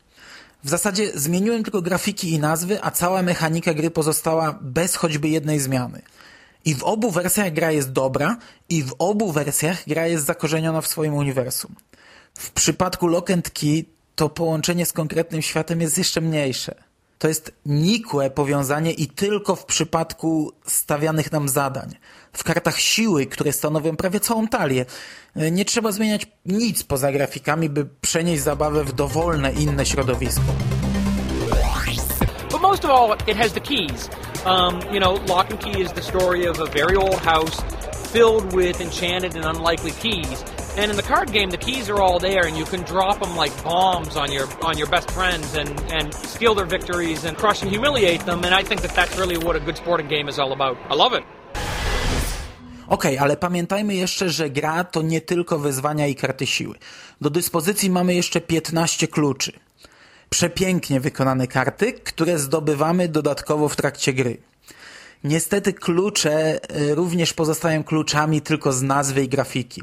W 0.64 0.70
zasadzie 0.70 1.12
zmieniłem 1.16 1.64
tylko 1.64 1.82
grafiki 1.82 2.32
i 2.32 2.40
nazwy, 2.40 2.84
a 2.84 2.92
cała 2.92 3.22
mechanika 3.22 3.74
gry 3.74 3.92
pozostała 3.92 4.60
bez 4.62 4.96
choćby 4.96 5.30
jednej 5.30 5.60
zmiany. 5.60 6.02
I 6.66 6.76
w 6.76 6.84
obu 6.84 7.12
wersjach 7.12 7.54
gra 7.54 7.72
jest 7.72 7.92
dobra, 7.92 8.38
i 8.70 8.84
w 8.84 8.94
obu 9.00 9.32
wersjach 9.32 9.84
gra 9.88 10.08
jest 10.08 10.26
zakorzeniona 10.26 10.82
w 10.82 10.88
swoim 10.88 11.14
uniwersum. 11.14 11.76
W 12.34 12.52
przypadku 12.52 13.08
Lock 13.08 13.32
and 13.32 13.50
Key 13.50 13.86
to 14.16 14.30
połączenie 14.30 14.86
z 14.86 14.94
konkretnym 14.94 15.42
światem 15.42 15.82
jest 15.82 15.98
jeszcze 15.98 16.22
mniejsze. 16.22 16.76
To 17.22 17.28
jest 17.28 17.54
nikłe 17.66 18.30
powiązanie 18.30 18.92
i 18.92 19.08
tylko 19.08 19.56
w 19.56 19.66
przypadku 19.66 20.54
stawianych 20.66 21.32
nam 21.32 21.50
zadań. 21.50 21.96
W 22.34 22.44
kartach 22.44 22.80
siły, 22.80 23.26
które 23.26 23.54
stanowią 23.54 23.96
prawie 23.96 24.20
całą 24.20 24.48
talię, 24.48 24.86
nie 25.36 25.66
trzeba 25.66 25.92
zmieniać 25.92 26.28
nic 26.46 26.84
poza 26.84 27.12
grafikami, 27.12 27.70
by 27.70 27.86
przenieść 28.02 28.44
zabawę 28.44 28.84
w 28.84 28.94
dowolne 28.94 29.54
inne 29.54 29.86
środowisko. 29.86 30.42
But 32.52 32.62
most 32.62 32.86
of 32.86 32.92
all, 32.92 33.18
it 33.28 33.38
has 33.38 33.54
the 33.54 33.62
keys. 33.62 34.10
Um, 34.46 34.80
you 34.94 35.00
know, 35.00 35.30
Lock 35.30 35.52
and 35.52 35.60
Key 35.60 35.82
is 35.82 35.92
the 35.92 36.02
story 36.02 36.50
of 36.50 36.60
a 36.60 36.66
very 36.66 36.96
old 36.96 37.22
house 37.22 37.62
filled 38.12 38.54
with 38.54 38.82
enchanted 38.82 39.36
and 39.36 39.58
unlikely 39.58 39.92
keys. 39.92 40.44
And 40.78 40.90
in 40.90 40.96
the 40.96 41.04
card 41.04 41.34
game, 41.34 41.50
the 41.50 41.58
keys 41.58 41.90
are 41.90 42.00
all 42.00 42.20
there, 42.20 42.46
and 42.48 42.58
you 42.58 42.64
can 42.64 42.82
drop 42.84 43.20
them 43.20 43.36
like 43.36 43.52
bombs 43.64 44.16
on 44.16 44.32
your 44.32 44.48
on 44.64 44.78
your 44.78 44.90
best 44.90 45.12
friends 45.12 45.56
and 45.56 45.70
and 45.92 46.14
steal 46.14 46.56
their 46.56 46.66
victories 46.66 47.26
and 47.26 47.38
crush 47.38 47.62
and 47.62 47.72
humiliate 47.72 48.26
them. 48.26 48.46
And 48.46 48.56
I 48.56 48.64
think 48.64 48.82
that 48.82 48.96
that's 48.96 49.18
really 49.20 49.38
what 49.38 49.56
a 49.56 49.60
good 49.60 49.78
sporting 49.78 50.08
game 50.08 50.30
is 50.30 50.40
all 50.40 50.52
about. 50.54 50.78
I 50.90 50.96
love 50.96 51.14
it. 51.18 51.24
Okej, 52.88 53.16
okay, 53.16 53.20
ale 53.20 53.38
pamiętajmy 53.38 53.96
jeszcze, 53.96 54.30
że 54.30 54.50
gra 54.50 54.84
to 54.84 55.02
nie 55.02 55.22
tylko 55.22 55.60
wyzwania 55.60 56.08
i 56.08 56.16
karty 56.16 56.48
siły. 56.48 56.76
Do 57.22 57.30
dyspozycji 57.30 57.90
mamy 57.90 58.16
jeszcze 58.16 58.42
15 58.42 59.08
kluczy. 59.08 59.52
Przepięknie 60.30 61.00
wykonane 61.00 61.48
karty, 61.48 61.94
które 61.94 62.40
zdobywamy 62.40 63.08
dodatkowo 63.08 63.70
w 63.70 63.76
trakcie 63.76 64.14
gry. 64.14 64.38
Niestety 65.24 65.74
klucze 65.74 66.60
y, 66.76 66.96
również 66.96 67.34
pozostają 67.34 67.84
kluczami 67.84 68.42
tylko 68.42 68.74
z 68.74 68.82
nazwy 68.82 69.24
i 69.24 69.30
grafiki, 69.30 69.82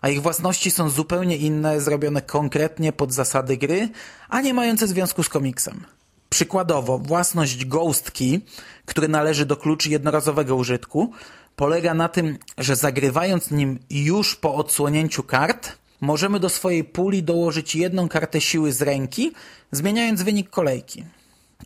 a 0.00 0.08
ich 0.08 0.22
własności 0.22 0.70
są 0.70 0.88
zupełnie 0.88 1.36
inne, 1.36 1.80
zrobione 1.80 2.22
konkretnie 2.22 2.92
pod 2.92 3.12
zasady 3.12 3.56
gry, 3.56 3.88
a 4.28 4.40
nie 4.40 4.54
mające 4.54 4.86
związku 4.86 5.22
z 5.22 5.28
komiksem. 5.28 5.84
Przykładowo, 6.30 6.98
własność 6.98 7.64
Ghost 7.64 8.10
Key, 8.10 8.40
który 8.86 9.08
należy 9.08 9.46
do 9.46 9.56
kluczy 9.56 9.90
jednorazowego 9.90 10.56
użytku, 10.56 11.12
polega 11.56 11.94
na 11.94 12.08
tym, 12.08 12.38
że 12.58 12.76
zagrywając 12.76 13.50
nim 13.50 13.78
już 13.90 14.36
po 14.36 14.54
odsłonięciu 14.54 15.22
kart, 15.22 15.72
możemy 16.00 16.40
do 16.40 16.48
swojej 16.48 16.84
puli 16.84 17.22
dołożyć 17.22 17.74
jedną 17.74 18.08
kartę 18.08 18.40
siły 18.40 18.72
z 18.72 18.82
ręki, 18.82 19.32
zmieniając 19.72 20.22
wynik 20.22 20.50
kolejki. 20.50 21.04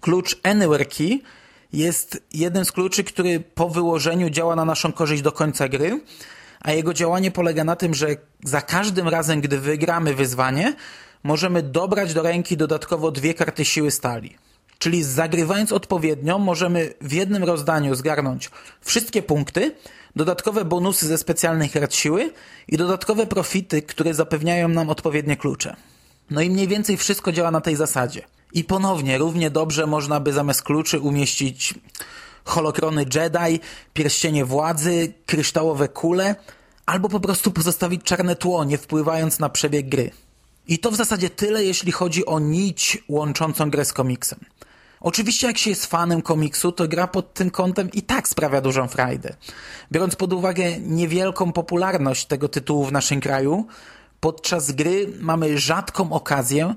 Klucz 0.01 0.41
Anywhere 0.43 0.89
Key 0.89 1.21
jest 1.75 2.23
jeden 2.33 2.65
z 2.65 2.73
kluczy, 2.73 3.05
który 3.05 3.41
po 3.41 3.69
wyłożeniu 3.69 4.31
działa 4.31 4.57
na 4.57 4.65
naszą 4.65 4.93
korzyść 4.93 5.23
do 5.23 5.33
końca 5.33 5.69
gry, 5.69 6.01
a 6.61 6.73
jego 6.73 6.95
działanie 6.95 7.31
polega 7.31 7.65
na 7.65 7.77
tym, 7.77 7.95
że 7.95 8.07
za 8.45 8.61
każdym 8.61 9.09
razem, 9.09 9.41
gdy 9.41 9.61
wygramy 9.61 10.15
wyzwanie, 10.15 10.75
możemy 11.23 11.63
dobrać 11.63 12.15
do 12.15 12.23
ręki 12.23 12.57
dodatkowo 12.57 13.11
dwie 13.11 13.35
karty 13.35 13.65
siły 13.65 13.91
stali. 13.91 14.37
Czyli 14.79 15.03
zagrywając 15.03 15.73
odpowiednio, 15.73 16.39
możemy 16.39 16.95
w 17.01 17.13
jednym 17.13 17.45
rozdaniu 17.45 17.95
zgarnąć 17.95 18.51
wszystkie 18.81 19.23
punkty, 19.23 19.75
dodatkowe 20.17 20.65
bonusy 20.65 21.07
ze 21.07 21.19
specjalnych 21.19 21.73
kart 21.73 21.95
siły 21.95 22.33
i 22.69 22.77
dodatkowe 22.77 23.27
profity, 23.27 23.83
które 23.83 24.15
zapewniają 24.15 24.69
nam 24.69 24.91
odpowiednie 24.91 25.37
klucze. 25.37 25.77
No 26.31 26.41
i 26.41 26.51
mniej 26.51 26.69
więcej 26.69 26.97
wszystko 26.97 27.33
działa 27.33 27.51
na 27.51 27.61
tej 27.61 27.77
zasadzie. 27.77 28.23
I 28.55 28.65
ponownie, 28.65 29.19
równie 29.19 29.51
dobrze 29.51 29.87
można 29.87 30.21
by 30.21 30.33
zamiast 30.33 30.63
kluczy 30.63 31.01
umieścić 31.01 31.75
holokrony 32.45 33.07
Jedi, 33.15 33.61
pierścienie 33.95 34.45
władzy, 34.45 35.13
kryształowe 35.27 35.89
kule, 35.89 36.37
albo 36.87 37.09
po 37.09 37.21
prostu 37.21 37.51
pozostawić 37.51 38.03
czarne 38.03 38.37
tło, 38.37 38.65
nie 38.65 38.79
wpływając 38.79 39.39
na 39.39 39.49
przebieg 39.49 39.89
gry. 39.89 40.11
I 40.69 40.79
to 40.79 40.91
w 40.91 40.97
zasadzie 40.97 41.31
tyle, 41.31 41.65
jeśli 41.65 41.93
chodzi 41.93 42.27
o 42.27 42.39
nić 42.39 42.99
łączącą 43.09 43.71
grę 43.71 43.85
z 43.85 43.93
komiksem. 43.93 44.39
Oczywiście 45.01 45.47
jak 45.47 45.59
się 45.59 45.71
jest 45.71 45.87
fanem 45.87 46.23
komiksu, 46.23 46.73
to 46.73 46.89
gra 46.89 47.07
pod 47.07 47.35
tym 47.35 47.51
kątem 47.51 47.91
i 47.93 48.03
tak 48.03 48.29
sprawia 48.29 48.61
dużą 48.61 48.89
frajdę. 48.89 49.37
Biorąc 49.93 50.17
pod 50.17 50.33
uwagę 50.33 50.79
niewielką 50.81 51.53
popularność 51.53 52.27
tego 52.27 52.49
tytułu 52.49 52.85
w 52.85 52.93
naszym 52.93 53.21
kraju, 53.21 53.67
podczas 54.21 54.73
gry 54.73 55.13
mamy 55.21 55.59
rzadką 55.59 56.13
okazję 56.13 56.75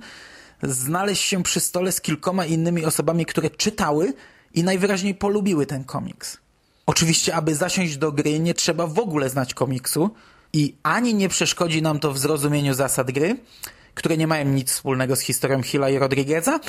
znaleźć 0.64 1.24
się 1.24 1.44
przy 1.44 1.60
stole 1.60 1.92
z 1.92 2.02
kilkoma 2.02 2.46
innymi 2.46 2.86
osobami, 2.86 3.26
które 3.26 3.50
czytały 3.50 4.14
i 4.54 4.64
najwyraźniej 4.64 5.16
polubiły 5.16 5.66
ten 5.66 5.84
komiks. 5.84 6.38
Oczywiście, 6.86 7.36
aby 7.36 7.56
zasiąść 7.56 7.98
do 7.98 8.12
gry, 8.12 8.40
nie 8.40 8.54
trzeba 8.54 8.88
w 8.88 9.00
ogóle 9.00 9.30
znać 9.30 9.54
komiksu 9.54 10.10
i 10.54 10.76
ani 10.84 11.14
nie 11.14 11.30
przeszkodzi 11.30 11.82
nam 11.82 12.00
to 12.00 12.14
w 12.14 12.18
zrozumieniu 12.18 12.74
zasad 12.74 13.12
gry, 13.12 13.38
które 13.94 14.18
nie 14.18 14.28
mają 14.28 14.46
nic 14.46 14.72
wspólnego 14.72 15.16
z 15.16 15.22
historią 15.22 15.64
Hilla 15.64 15.90
i 15.90 15.98
Rodrigueza, 15.98 16.60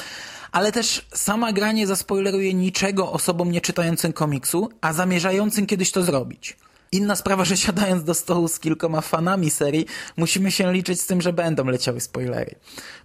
ale 0.53 0.73
też 0.73 1.07
sama 1.15 1.53
gra 1.53 1.73
nie 1.73 1.87
zaspoileruje 1.87 2.55
niczego 2.55 3.13
osobom 3.13 3.53
nieczytającym 3.53 4.13
komiksu, 4.13 4.69
a 4.81 4.93
zamierzającym 4.93 5.67
kiedyś 5.67 5.93
to 5.93 6.03
zrobić. 6.03 6.57
Inna 6.93 7.17
sprawa, 7.17 7.45
że 7.45 7.57
siadając 7.57 8.05
do 8.05 8.15
stołu 8.15 8.49
z 8.49 8.59
kilkoma 8.59 9.01
fanami 9.01 9.51
serii, 9.51 9.87
musimy 10.17 10.51
się 10.51 10.73
liczyć 10.73 11.01
z 11.01 11.07
tym, 11.07 11.21
że 11.21 11.33
będą 11.33 11.65
leciały 11.65 12.01
spoilery. 12.01 12.55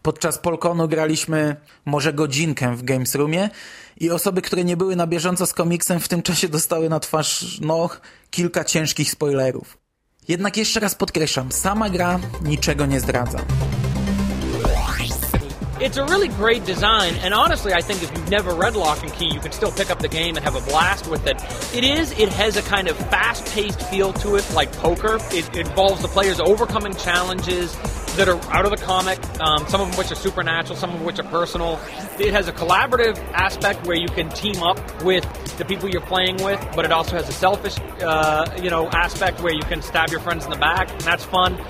Podczas 0.01 0.37
Polkonu 0.37 0.87
graliśmy 0.87 1.55
może 1.85 2.13
godzinkę 2.13 2.75
w 2.75 2.83
Games 2.83 3.15
Roomie 3.15 3.49
i 3.97 4.11
osoby, 4.11 4.41
które 4.41 4.63
nie 4.63 4.77
były 4.77 4.95
na 4.95 5.07
bieżąco 5.07 5.45
z 5.45 5.53
komiksem 5.53 5.99
w 5.99 6.07
tym 6.07 6.21
czasie 6.21 6.49
dostały 6.49 6.89
na 6.89 6.99
twarz, 6.99 7.59
no, 7.61 7.89
kilka 8.29 8.63
ciężkich 8.63 9.11
spoilerów. 9.11 9.77
Jednak 10.27 10.57
jeszcze 10.57 10.79
raz 10.79 10.95
podkreślam, 10.95 11.51
sama 11.51 11.89
gra 11.89 12.19
niczego 12.43 12.85
nie 12.85 12.99
zdradza. 12.99 13.39
It's 15.83 15.97
a 15.97 16.05
really 16.05 16.29
great 16.29 16.63
design, 16.63 17.13
and 17.15 17.33
honestly, 17.33 17.73
I 17.73 17.81
think 17.81 18.01
if 18.03 18.09
you've 18.11 18.29
never 18.29 18.55
read 18.55 18.77
Lock 18.77 19.03
and 19.03 19.11
Key, 19.11 19.33
you 19.33 19.41
can 19.41 19.51
still 19.51 19.69
pick 19.69 19.91
up 19.91 19.99
the 19.99 20.07
game 20.07 20.37
and 20.37 20.45
have 20.45 20.55
a 20.55 20.61
blast 20.61 21.07
with 21.07 21.27
it. 21.27 21.35
It 21.75 21.83
is, 21.83 22.17
it 22.17 22.29
has 22.29 22.55
a 22.55 22.61
kind 22.61 22.87
of 22.87 22.95
fast 22.95 23.45
paced 23.53 23.81
feel 23.89 24.13
to 24.13 24.37
it, 24.37 24.49
like 24.53 24.71
poker. 24.77 25.17
It, 25.31 25.53
involves 25.57 26.01
the 26.01 26.07
players 26.07 26.39
overcoming 26.39 26.95
challenges 26.95 27.75
that 28.15 28.29
are 28.29 28.39
out 28.53 28.63
of 28.63 28.71
the 28.71 28.77
comic, 28.77 29.19
um, 29.41 29.67
some 29.67 29.81
of 29.81 29.97
which 29.97 30.09
are 30.09 30.15
supernatural, 30.15 30.77
some 30.77 30.95
of 30.95 31.01
which 31.01 31.19
are 31.19 31.27
personal. 31.27 31.77
It 32.17 32.31
has 32.31 32.47
a 32.47 32.53
collaborative 32.53 33.17
aspect 33.33 33.85
where 33.85 33.97
you 33.97 34.07
can 34.07 34.29
team 34.29 34.63
up 34.63 34.79
with 35.03 35.25
the 35.57 35.65
people 35.65 35.89
you're 35.89 35.99
playing 35.99 36.41
with, 36.45 36.65
but 36.77 36.85
it 36.85 36.93
also 36.93 37.17
has 37.17 37.27
a 37.27 37.33
selfish, 37.33 37.77
uh, 38.01 38.49
you 38.63 38.69
know, 38.69 38.87
aspect 38.91 39.41
where 39.41 39.53
you 39.53 39.63
can 39.63 39.81
stab 39.81 40.11
your 40.11 40.21
friends 40.21 40.45
in 40.45 40.49
the 40.49 40.57
back, 40.57 40.89
and 40.89 41.01
that's 41.01 41.25
fun. 41.25 41.61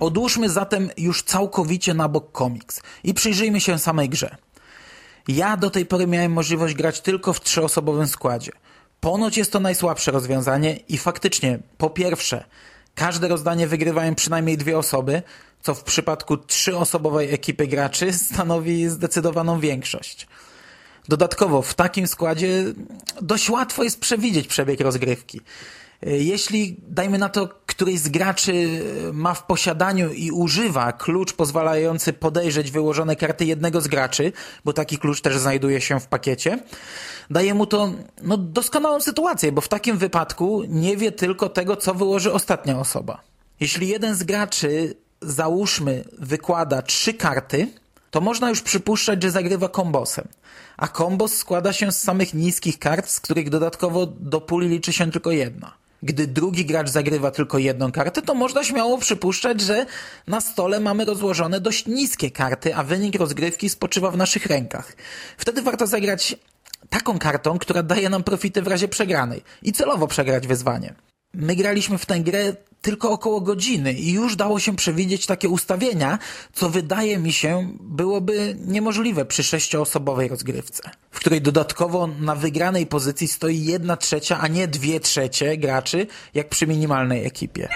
Odłóżmy 0.00 0.48
zatem 0.48 0.90
już 0.96 1.22
całkowicie 1.22 1.94
na 1.94 2.08
bok 2.08 2.32
komiks 2.32 2.80
i 3.04 3.14
przyjrzyjmy 3.14 3.60
się 3.60 3.78
samej 3.78 4.08
grze. 4.08 4.36
Ja 5.28 5.56
do 5.56 5.70
tej 5.70 5.86
pory 5.86 6.06
miałem 6.06 6.32
możliwość 6.32 6.74
grać 6.74 7.00
tylko 7.00 7.32
w 7.32 7.40
trzyosobowym 7.40 8.08
składzie. 8.08 8.52
Ponoć 9.00 9.36
jest 9.36 9.52
to 9.52 9.60
najsłabsze 9.60 10.10
rozwiązanie 10.10 10.76
i 10.76 10.98
faktycznie, 10.98 11.58
po 11.78 11.90
pierwsze, 11.90 12.44
każde 12.94 13.28
rozdanie 13.28 13.66
wygrywają 13.66 14.14
przynajmniej 14.14 14.56
dwie 14.56 14.78
osoby, 14.78 15.22
co 15.62 15.74
w 15.74 15.84
przypadku 15.84 16.36
trzyosobowej 16.36 17.34
ekipy 17.34 17.66
graczy 17.66 18.12
stanowi 18.32 18.88
zdecydowaną 18.88 19.60
większość. 19.60 20.26
Dodatkowo 21.08 21.62
w 21.62 21.74
takim 21.74 22.06
składzie 22.06 22.64
dość 23.22 23.50
łatwo 23.50 23.82
jest 23.82 24.00
przewidzieć 24.00 24.46
przebieg 24.46 24.80
rozgrywki. 24.80 25.40
Jeśli, 26.02 26.76
dajmy 26.88 27.18
na 27.18 27.28
to, 27.28 27.48
któryś 27.66 27.98
z 27.98 28.08
graczy 28.08 28.82
ma 29.12 29.34
w 29.34 29.46
posiadaniu 29.46 30.12
i 30.12 30.30
używa 30.30 30.92
klucz 30.92 31.32
pozwalający 31.32 32.12
podejrzeć 32.12 32.70
wyłożone 32.70 33.16
karty 33.16 33.44
jednego 33.44 33.80
z 33.80 33.88
graczy, 33.88 34.32
bo 34.64 34.72
taki 34.72 34.98
klucz 34.98 35.20
też 35.20 35.38
znajduje 35.38 35.80
się 35.80 36.00
w 36.00 36.06
pakiecie, 36.06 36.58
daje 37.30 37.54
mu 37.54 37.66
to 37.66 37.92
no, 38.22 38.36
doskonałą 38.36 39.00
sytuację, 39.00 39.52
bo 39.52 39.60
w 39.60 39.68
takim 39.68 39.98
wypadku 39.98 40.62
nie 40.68 40.96
wie 40.96 41.12
tylko 41.12 41.48
tego, 41.48 41.76
co 41.76 41.94
wyłoży 41.94 42.32
ostatnia 42.32 42.78
osoba. 42.78 43.20
Jeśli 43.60 43.88
jeden 43.88 44.14
z 44.14 44.22
graczy, 44.22 44.94
załóżmy, 45.22 46.04
wykłada 46.18 46.82
trzy 46.82 47.14
karty, 47.14 47.68
to 48.10 48.20
można 48.20 48.48
już 48.48 48.62
przypuszczać, 48.62 49.22
że 49.22 49.30
zagrywa 49.30 49.68
kombosem. 49.68 50.28
A 50.76 50.88
kombos 50.88 51.36
składa 51.36 51.72
się 51.72 51.92
z 51.92 52.02
samych 52.02 52.34
niskich 52.34 52.78
kart, 52.78 53.08
z 53.08 53.20
których 53.20 53.50
dodatkowo 53.50 54.06
do 54.06 54.40
puli 54.40 54.68
liczy 54.68 54.92
się 54.92 55.10
tylko 55.10 55.30
jedna. 55.30 55.85
Gdy 56.06 56.26
drugi 56.26 56.64
gracz 56.64 56.88
zagrywa 56.88 57.30
tylko 57.30 57.58
jedną 57.58 57.92
kartę, 57.92 58.22
to 58.22 58.34
można 58.34 58.64
śmiało 58.64 58.98
przypuszczać, 58.98 59.60
że 59.60 59.86
na 60.26 60.40
stole 60.40 60.80
mamy 60.80 61.04
rozłożone 61.04 61.60
dość 61.60 61.86
niskie 61.86 62.30
karty, 62.30 62.74
a 62.74 62.82
wynik 62.82 63.14
rozgrywki 63.14 63.68
spoczywa 63.68 64.10
w 64.10 64.16
naszych 64.16 64.46
rękach. 64.46 64.92
Wtedy 65.38 65.62
warto 65.62 65.86
zagrać 65.86 66.36
taką 66.88 67.18
kartą, 67.18 67.58
która 67.58 67.82
daje 67.82 68.08
nam 68.08 68.22
profity 68.22 68.62
w 68.62 68.66
razie 68.66 68.88
przegranej 68.88 69.42
i 69.62 69.72
celowo 69.72 70.06
przegrać 70.06 70.46
wyzwanie. 70.46 70.94
My 71.34 71.56
graliśmy 71.56 71.98
w 71.98 72.06
tę 72.06 72.20
grę 72.20 72.52
tylko 72.86 73.10
około 73.10 73.40
godziny 73.40 73.92
i 73.92 74.12
już 74.12 74.36
dało 74.36 74.60
się 74.60 74.76
przewidzieć 74.76 75.26
takie 75.26 75.48
ustawienia, 75.48 76.18
co 76.52 76.70
wydaje 76.70 77.18
mi 77.18 77.32
się 77.32 77.72
byłoby 77.80 78.56
niemożliwe 78.66 79.24
przy 79.24 79.42
sześcioosobowej 79.42 80.28
rozgrywce, 80.28 80.82
w 81.10 81.18
której 81.18 81.40
dodatkowo 81.40 82.06
na 82.06 82.34
wygranej 82.34 82.86
pozycji 82.86 83.28
stoi 83.28 83.64
jedna 83.64 83.96
trzecia, 83.96 84.38
a 84.40 84.48
nie 84.48 84.68
dwie 84.68 85.00
trzecie 85.00 85.56
graczy, 85.56 86.06
jak 86.34 86.48
przy 86.48 86.66
minimalnej 86.66 87.26
ekipie. 87.26 87.68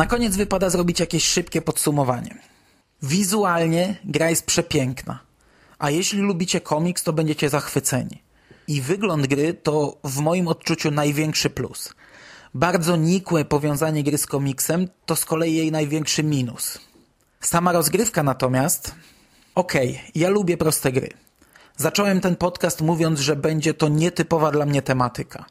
Na 0.00 0.06
koniec 0.06 0.36
wypada 0.36 0.70
zrobić 0.70 1.00
jakieś 1.00 1.24
szybkie 1.24 1.62
podsumowanie. 1.62 2.34
Wizualnie 3.02 3.96
gra 4.04 4.30
jest 4.30 4.46
przepiękna, 4.46 5.18
a 5.78 5.90
jeśli 5.90 6.18
lubicie 6.18 6.60
komiks, 6.60 7.02
to 7.02 7.12
będziecie 7.12 7.48
zachwyceni. 7.48 8.22
I 8.68 8.80
wygląd 8.80 9.26
gry 9.26 9.54
to 9.54 9.98
w 10.04 10.18
moim 10.18 10.48
odczuciu 10.48 10.90
największy 10.90 11.50
plus. 11.50 11.94
Bardzo 12.54 12.96
nikłe 12.96 13.44
powiązanie 13.44 14.02
gry 14.02 14.18
z 14.18 14.26
komiksem 14.26 14.88
to 15.06 15.16
z 15.16 15.24
kolei 15.24 15.54
jej 15.54 15.72
największy 15.72 16.22
minus. 16.22 16.78
Sama 17.40 17.72
rozgrywka 17.72 18.22
natomiast... 18.22 18.94
Okej, 19.54 19.90
okay, 19.90 20.10
ja 20.14 20.28
lubię 20.28 20.56
proste 20.56 20.92
gry. 20.92 21.08
Zacząłem 21.76 22.20
ten 22.20 22.36
podcast 22.36 22.80
mówiąc, 22.80 23.20
że 23.20 23.36
będzie 23.36 23.74
to 23.74 23.88
nietypowa 23.88 24.50
dla 24.50 24.66
mnie 24.66 24.82
tematyka. 24.82 25.44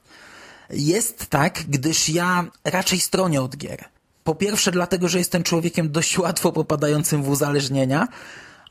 Jest 0.69 1.27
tak, 1.27 1.63
gdyż 1.67 2.09
ja 2.09 2.45
raczej 2.63 2.99
stronię 2.99 3.41
od 3.41 3.57
gier. 3.57 3.98
Po 4.29 4.35
pierwsze 4.35 4.71
dlatego, 4.71 5.07
że 5.07 5.17
jestem 5.17 5.43
człowiekiem 5.43 5.91
dość 5.91 6.17
łatwo 6.17 6.51
popadającym 6.51 7.23
w 7.23 7.29
uzależnienia, 7.29 8.07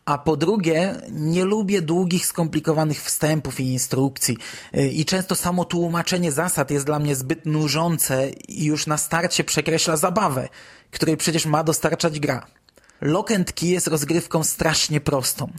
a 0.05 0.19
po 0.19 0.37
drugie 0.37 0.95
nie 1.11 1.45
lubię 1.45 1.83
długich, 1.83 2.27
skomplikowanych 2.27 3.03
wstępów 3.03 3.61
i 3.61 3.73
instrukcji 3.73 4.37
i 4.93 5.05
często 5.05 5.35
samo 5.35 5.65
tłumaczenie 5.65 6.33
zasad 6.33 6.71
jest 6.71 6.87
dla 6.87 6.99
mnie 6.99 7.17
zbyt 7.17 7.47
nużące 7.47 8.31
i 8.31 8.65
już 8.65 8.87
na 8.87 8.97
starcie 8.97 9.45
przekreśla 9.45 9.97
zabawę, 9.97 10.49
której 10.91 11.17
przecież 11.17 11.47
ma 11.47 11.65
dostarczać 11.65 12.21
gra. 12.21 12.47
Lock 13.01 13.31
and 13.31 13.53
Key 13.53 13.69
jest 13.69 13.87
rozgrywką 13.87 14.45
strasznie 14.45 15.01
prostą. 15.01 15.53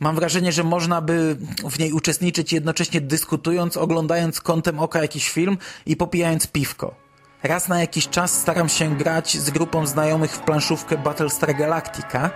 Mam 0.00 0.16
wrażenie, 0.16 0.52
że 0.52 0.64
można 0.64 1.00
by 1.00 1.36
w 1.70 1.78
niej 1.78 1.92
uczestniczyć 1.92 2.52
jednocześnie 2.52 3.00
dyskutując, 3.00 3.76
oglądając 3.76 4.40
kątem 4.40 4.78
oka 4.78 5.02
jakiś 5.02 5.30
film 5.30 5.58
i 5.86 5.96
popijając 5.96 6.46
piwko. 6.46 7.11
Raz 7.42 7.68
na 7.68 7.80
jakiś 7.80 8.08
czas 8.08 8.40
staram 8.40 8.68
się 8.68 8.96
grać 8.96 9.36
z 9.36 9.50
grupą 9.50 9.86
znajomych 9.86 10.32
w 10.32 10.38
planszówkę 10.38 10.98
Battlestar 10.98 11.56
Galactica 11.56 12.30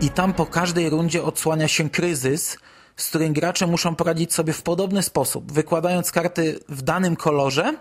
i 0.00 0.10
tam 0.10 0.32
po 0.32 0.46
każdej 0.46 0.90
rundzie 0.90 1.22
odsłania 1.22 1.68
się 1.68 1.90
kryzys, 1.90 2.58
z 2.96 3.08
którym 3.08 3.32
gracze 3.32 3.66
muszą 3.66 3.94
poradzić 3.94 4.34
sobie 4.34 4.52
w 4.52 4.62
podobny 4.62 5.02
sposób, 5.02 5.52
wykładając 5.52 6.12
karty 6.12 6.58
w 6.68 6.82
danym 6.82 7.16
kolorze 7.16 7.74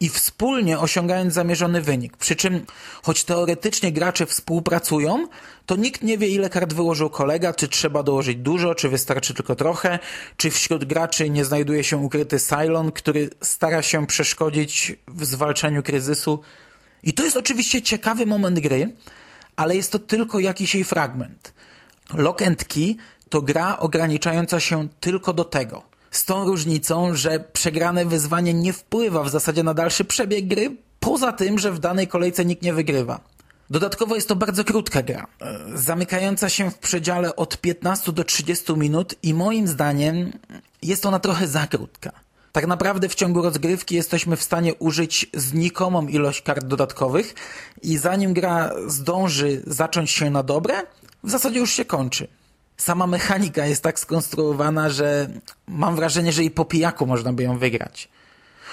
i 0.00 0.08
wspólnie 0.08 0.78
osiągając 0.78 1.34
zamierzony 1.34 1.80
wynik. 1.82 2.16
Przy 2.16 2.36
czym, 2.36 2.66
choć 3.02 3.24
teoretycznie 3.24 3.92
gracze 3.92 4.26
współpracują, 4.26 5.28
to 5.66 5.76
nikt 5.76 6.02
nie 6.02 6.18
wie, 6.18 6.28
ile 6.28 6.50
kart 6.50 6.72
wyłożył 6.72 7.10
kolega, 7.10 7.54
czy 7.54 7.68
trzeba 7.68 8.02
dołożyć 8.02 8.38
dużo, 8.38 8.74
czy 8.74 8.88
wystarczy 8.88 9.34
tylko 9.34 9.54
trochę, 9.54 9.98
czy 10.36 10.50
wśród 10.50 10.84
graczy 10.84 11.30
nie 11.30 11.44
znajduje 11.44 11.84
się 11.84 11.96
ukryty 11.96 12.38
Cylon, 12.38 12.92
który 12.92 13.30
stara 13.42 13.82
się 13.82 14.06
przeszkodzić 14.06 14.92
w 15.08 15.24
zwalczaniu 15.24 15.82
kryzysu. 15.82 16.40
I 17.02 17.12
to 17.12 17.24
jest 17.24 17.36
oczywiście 17.36 17.82
ciekawy 17.82 18.26
moment 18.26 18.60
gry, 18.60 18.92
ale 19.56 19.76
jest 19.76 19.92
to 19.92 19.98
tylko 19.98 20.38
jakiś 20.38 20.74
jej 20.74 20.84
fragment. 20.84 21.52
Lock 22.14 22.42
and 22.42 22.64
Key 22.64 22.96
to 23.28 23.42
gra 23.42 23.78
ograniczająca 23.78 24.60
się 24.60 24.88
tylko 25.00 25.32
do 25.32 25.44
tego. 25.44 25.97
Z 26.10 26.24
tą 26.24 26.44
różnicą, 26.44 27.14
że 27.14 27.40
przegrane 27.52 28.04
wyzwanie 28.04 28.54
nie 28.54 28.72
wpływa 28.72 29.22
w 29.22 29.30
zasadzie 29.30 29.62
na 29.62 29.74
dalszy 29.74 30.04
przebieg 30.04 30.46
gry, 30.46 30.76
poza 31.00 31.32
tym, 31.32 31.58
że 31.58 31.72
w 31.72 31.78
danej 31.78 32.08
kolejce 32.08 32.44
nikt 32.44 32.62
nie 32.62 32.72
wygrywa. 32.72 33.20
Dodatkowo 33.70 34.14
jest 34.14 34.28
to 34.28 34.36
bardzo 34.36 34.64
krótka 34.64 35.02
gra, 35.02 35.26
e, 35.40 35.58
zamykająca 35.74 36.48
się 36.48 36.70
w 36.70 36.78
przedziale 36.78 37.36
od 37.36 37.60
15 37.60 38.12
do 38.12 38.24
30 38.24 38.76
minut 38.76 39.14
i 39.22 39.34
moim 39.34 39.68
zdaniem 39.68 40.32
jest 40.82 41.06
ona 41.06 41.18
trochę 41.18 41.48
za 41.48 41.66
krótka. 41.66 42.12
Tak 42.52 42.66
naprawdę 42.66 43.08
w 43.08 43.14
ciągu 43.14 43.42
rozgrywki 43.42 43.94
jesteśmy 43.94 44.36
w 44.36 44.42
stanie 44.42 44.74
użyć 44.74 45.26
znikomą 45.34 46.06
ilość 46.06 46.42
kart 46.42 46.64
dodatkowych 46.64 47.34
i 47.82 47.98
zanim 47.98 48.32
gra 48.32 48.70
zdąży 48.86 49.62
zacząć 49.66 50.10
się 50.10 50.30
na 50.30 50.42
dobre, 50.42 50.74
w 51.24 51.30
zasadzie 51.30 51.58
już 51.58 51.70
się 51.70 51.84
kończy. 51.84 52.28
Sama 52.78 53.06
mechanika 53.06 53.66
jest 53.66 53.82
tak 53.82 54.00
skonstruowana, 54.00 54.90
że 54.90 55.28
mam 55.66 55.96
wrażenie, 55.96 56.32
że 56.32 56.44
i 56.44 56.50
po 56.50 56.64
pijaku 56.64 57.06
można 57.06 57.32
by 57.32 57.42
ją 57.42 57.58
wygrać. 57.58 58.08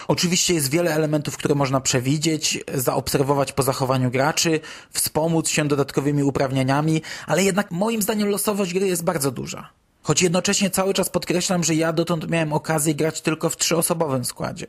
Oczywiście 0.08 0.54
jest 0.54 0.72
wiele 0.72 0.94
elementów, 0.94 1.38
które 1.38 1.56
można 1.56 1.82
przewidzieć, 1.82 2.64
zaobserwować 2.74 3.52
po 3.52 3.64
zachowaniu 3.64 4.12
graczy, 4.12 4.60
wspomóc 4.92 5.50
się 5.50 5.68
dodatkowymi 5.68 6.24
uprawnieniami, 6.24 7.02
ale 7.28 7.44
jednak 7.44 7.72
moim 7.72 8.02
zdaniem 8.02 8.30
losowość 8.30 8.74
gry 8.74 8.88
jest 8.88 9.04
bardzo 9.04 9.32
duża. 9.32 9.70
Choć 10.04 10.22
jednocześnie 10.22 10.70
cały 10.70 10.94
czas 10.94 11.10
podkreślam, 11.10 11.64
że 11.64 11.76
ja 11.76 11.94
dotąd 11.94 12.30
miałem 12.30 12.54
okazję 12.54 12.96
grać 12.96 13.22
tylko 13.22 13.50
w 13.50 13.58
trzyosobowym 13.58 14.26
składzie. 14.26 14.68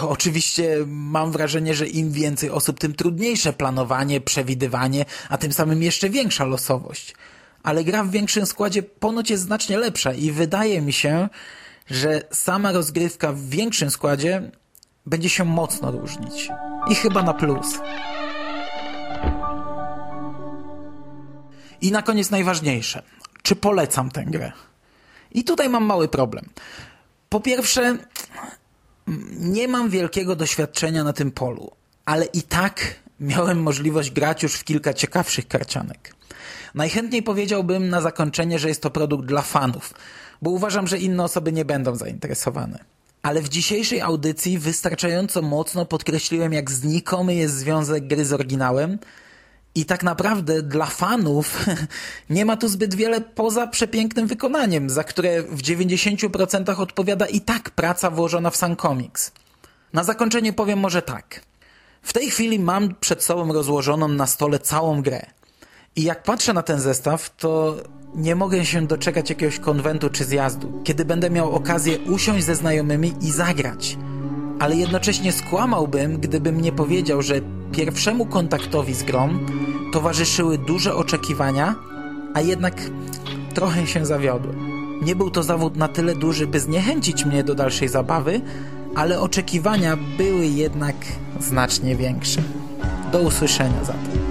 Oczywiście 0.00 0.76
mam 0.86 1.32
wrażenie, 1.32 1.74
że 1.74 1.86
im 1.86 2.12
więcej 2.12 2.50
osób, 2.50 2.78
tym 2.78 2.94
trudniejsze 2.94 3.52
planowanie, 3.52 4.20
przewidywanie, 4.20 5.04
a 5.28 5.38
tym 5.38 5.52
samym 5.52 5.82
jeszcze 5.82 6.10
większa 6.10 6.44
losowość. 6.44 7.14
Ale 7.64 7.84
gra 7.84 8.04
w 8.04 8.10
większym 8.10 8.46
składzie 8.46 8.82
ponoć 8.82 9.30
jest 9.30 9.42
znacznie 9.42 9.78
lepsza 9.78 10.12
i 10.12 10.30
wydaje 10.30 10.80
mi 10.82 10.92
się, 10.92 11.28
że 11.86 12.22
sama 12.32 12.72
rozgrywka 12.72 13.32
w 13.32 13.40
większym 13.40 13.90
składzie 13.90 14.50
będzie 15.06 15.28
się 15.28 15.44
mocno 15.44 15.90
różnić. 15.90 16.48
I 16.90 16.94
chyba 16.94 17.22
na 17.22 17.34
plus. 17.34 17.78
I 21.80 21.92
na 21.92 22.02
koniec 22.02 22.30
najważniejsze. 22.30 23.02
Czy 23.42 23.56
polecam 23.56 24.10
tę 24.10 24.24
grę? 24.24 24.52
I 25.32 25.44
tutaj 25.44 25.68
mam 25.68 25.84
mały 25.84 26.08
problem. 26.08 26.48
Po 27.28 27.40
pierwsze, 27.40 27.98
nie 29.30 29.68
mam 29.68 29.90
wielkiego 29.90 30.36
doświadczenia 30.36 31.04
na 31.04 31.12
tym 31.12 31.30
polu, 31.30 31.70
ale 32.04 32.24
i 32.24 32.42
tak 32.42 32.94
miałem 33.20 33.62
możliwość 33.62 34.10
grać 34.10 34.42
już 34.42 34.54
w 34.54 34.64
kilka 34.64 34.94
ciekawszych 34.94 35.48
karcianek. 35.48 36.14
Najchętniej 36.74 37.22
powiedziałbym 37.22 37.88
na 37.88 38.00
zakończenie, 38.00 38.58
że 38.58 38.68
jest 38.68 38.82
to 38.82 38.90
produkt 38.90 39.26
dla 39.26 39.42
fanów, 39.42 39.94
bo 40.42 40.50
uważam, 40.50 40.86
że 40.86 40.98
inne 40.98 41.24
osoby 41.24 41.52
nie 41.52 41.64
będą 41.64 41.96
zainteresowane. 41.96 42.84
Ale 43.22 43.42
w 43.42 43.48
dzisiejszej 43.48 44.00
audycji 44.00 44.58
wystarczająco 44.58 45.42
mocno 45.42 45.86
podkreśliłem, 45.86 46.52
jak 46.52 46.70
znikomy 46.70 47.34
jest 47.34 47.54
związek 47.54 48.06
gry 48.06 48.24
z 48.24 48.32
oryginałem, 48.32 48.98
i 49.74 49.84
tak 49.84 50.02
naprawdę 50.02 50.62
dla 50.62 50.86
fanów 50.86 51.66
nie 52.30 52.44
ma 52.44 52.56
tu 52.56 52.68
zbyt 52.68 52.94
wiele 52.94 53.20
poza 53.20 53.66
przepięknym 53.66 54.26
wykonaniem, 54.26 54.90
za 54.90 55.04
które 55.04 55.42
w 55.42 55.62
90% 55.62 56.80
odpowiada 56.80 57.26
i 57.26 57.40
tak 57.40 57.70
praca 57.70 58.10
włożona 58.10 58.50
w 58.50 58.56
sam 58.56 58.76
komiks. 58.76 59.32
Na 59.92 60.04
zakończenie 60.04 60.52
powiem 60.52 60.78
może 60.78 61.02
tak. 61.02 61.40
W 62.02 62.12
tej 62.12 62.30
chwili 62.30 62.58
mam 62.58 62.94
przed 62.94 63.22
sobą 63.22 63.52
rozłożoną 63.52 64.08
na 64.08 64.26
stole 64.26 64.58
całą 64.58 65.02
grę. 65.02 65.26
I 65.96 66.02
jak 66.02 66.22
patrzę 66.22 66.52
na 66.52 66.62
ten 66.62 66.80
zestaw, 66.80 67.36
to 67.36 67.76
nie 68.14 68.34
mogę 68.34 68.64
się 68.64 68.86
doczekać 68.86 69.30
jakiegoś 69.30 69.58
konwentu 69.58 70.10
czy 70.10 70.24
zjazdu, 70.24 70.80
kiedy 70.84 71.04
będę 71.04 71.30
miał 71.30 71.52
okazję 71.52 71.98
usiąść 71.98 72.44
ze 72.44 72.54
znajomymi 72.54 73.12
i 73.20 73.30
zagrać. 73.30 73.98
Ale 74.60 74.76
jednocześnie 74.76 75.32
skłamałbym, 75.32 76.20
gdybym 76.20 76.60
nie 76.60 76.72
powiedział, 76.72 77.22
że 77.22 77.34
pierwszemu 77.72 78.26
kontaktowi 78.26 78.94
z 78.94 79.02
grą 79.02 79.38
towarzyszyły 79.92 80.58
duże 80.58 80.94
oczekiwania, 80.94 81.74
a 82.34 82.40
jednak 82.40 82.74
trochę 83.54 83.86
się 83.86 84.06
zawiodłem. 84.06 84.56
Nie 85.02 85.16
był 85.16 85.30
to 85.30 85.42
zawód 85.42 85.76
na 85.76 85.88
tyle 85.88 86.14
duży, 86.14 86.46
by 86.46 86.60
zniechęcić 86.60 87.24
mnie 87.24 87.44
do 87.44 87.54
dalszej 87.54 87.88
zabawy, 87.88 88.40
ale 88.94 89.20
oczekiwania 89.20 89.96
były 90.18 90.46
jednak 90.46 90.96
znacznie 91.40 91.96
większe. 91.96 92.42
Do 93.12 93.20
usłyszenia 93.20 93.84
zatem. 93.84 94.24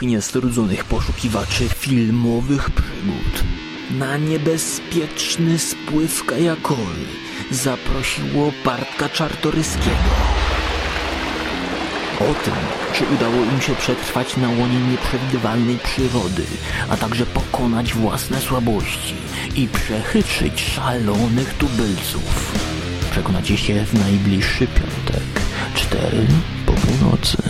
Dwóch 0.00 0.10
niestrudzonych 0.10 0.84
poszukiwaczy 0.84 1.68
filmowych 1.68 2.70
przygód 2.70 3.44
na 3.90 4.16
niebezpieczny 4.16 5.58
spływ 5.58 6.24
kajakowy 6.24 7.04
zaprosiło 7.50 8.52
Bartka 8.64 9.08
Czartoryskiego. 9.08 10.10
O 12.20 12.44
tym, 12.44 12.54
czy 12.92 13.04
udało 13.14 13.44
im 13.54 13.60
się 13.60 13.74
przetrwać 13.74 14.36
na 14.36 14.48
łonie 14.48 14.80
nieprzewidywalnej 14.90 15.78
przyrody, 15.78 16.44
a 16.90 16.96
także 16.96 17.26
pokonać 17.26 17.94
własne 17.94 18.40
słabości 18.40 19.14
i 19.56 19.68
przechytrzyć 19.68 20.60
szalonych 20.60 21.54
tubylców. 21.54 22.52
Przekonacie 23.10 23.56
się 23.56 23.84
w 23.84 23.94
najbliższy 23.94 24.66
piątek, 24.66 25.42
cztery 25.74 26.26
po 26.66 26.72
północy. 26.72 27.49